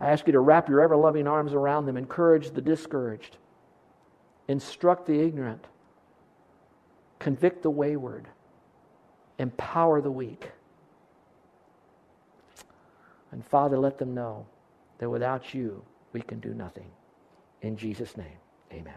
I 0.01 0.11
ask 0.11 0.27
you 0.27 0.33
to 0.33 0.41
wrap 0.41 0.69
your 0.69 0.83
ever 0.83 0.97
loving 0.97 1.27
arms 1.27 1.53
around 1.53 1.87
them, 1.87 1.97
encourage 1.97 2.51
the 2.51 2.61
discouraged, 2.61 3.39
instruct 4.49 5.07
the 5.07 5.21
ignorant, 5.21 5.65
convict 7.19 7.63
the 7.63 7.71
wayward, 7.71 8.29
empower 9.39 10.01
the 10.01 10.11
weak. 10.11 10.51
And 13.33 13.45
Father, 13.45 13.79
let 13.79 13.99
them 13.99 14.15
know 14.15 14.47
that 14.99 15.11
without 15.11 15.55
you, 15.55 15.85
we 16.13 16.21
can 16.21 16.39
do 16.41 16.55
nothing. 16.55 16.91
In 17.63 17.77
Jesus' 17.77 18.17
name, 18.17 18.39
amen. 18.73 18.95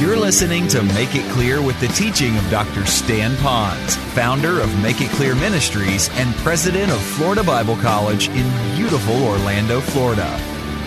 You're 0.00 0.16
listening 0.16 0.66
to 0.68 0.82
Make 0.82 1.14
It 1.14 1.30
Clear 1.32 1.60
with 1.60 1.78
the 1.80 1.88
teaching 1.88 2.36
of 2.38 2.50
Dr. 2.50 2.86
Stan 2.86 3.32
Ponz, 3.36 3.96
founder 4.14 4.60
of 4.60 4.82
Make 4.82 5.00
It 5.00 5.10
Clear 5.10 5.34
Ministries 5.34 6.08
and 6.14 6.34
president 6.36 6.90
of 6.90 7.00
Florida 7.00 7.42
Bible 7.42 7.76
College 7.76 8.28
in 8.30 8.76
beautiful 8.76 9.22
Orlando, 9.24 9.80
Florida. 9.80 10.49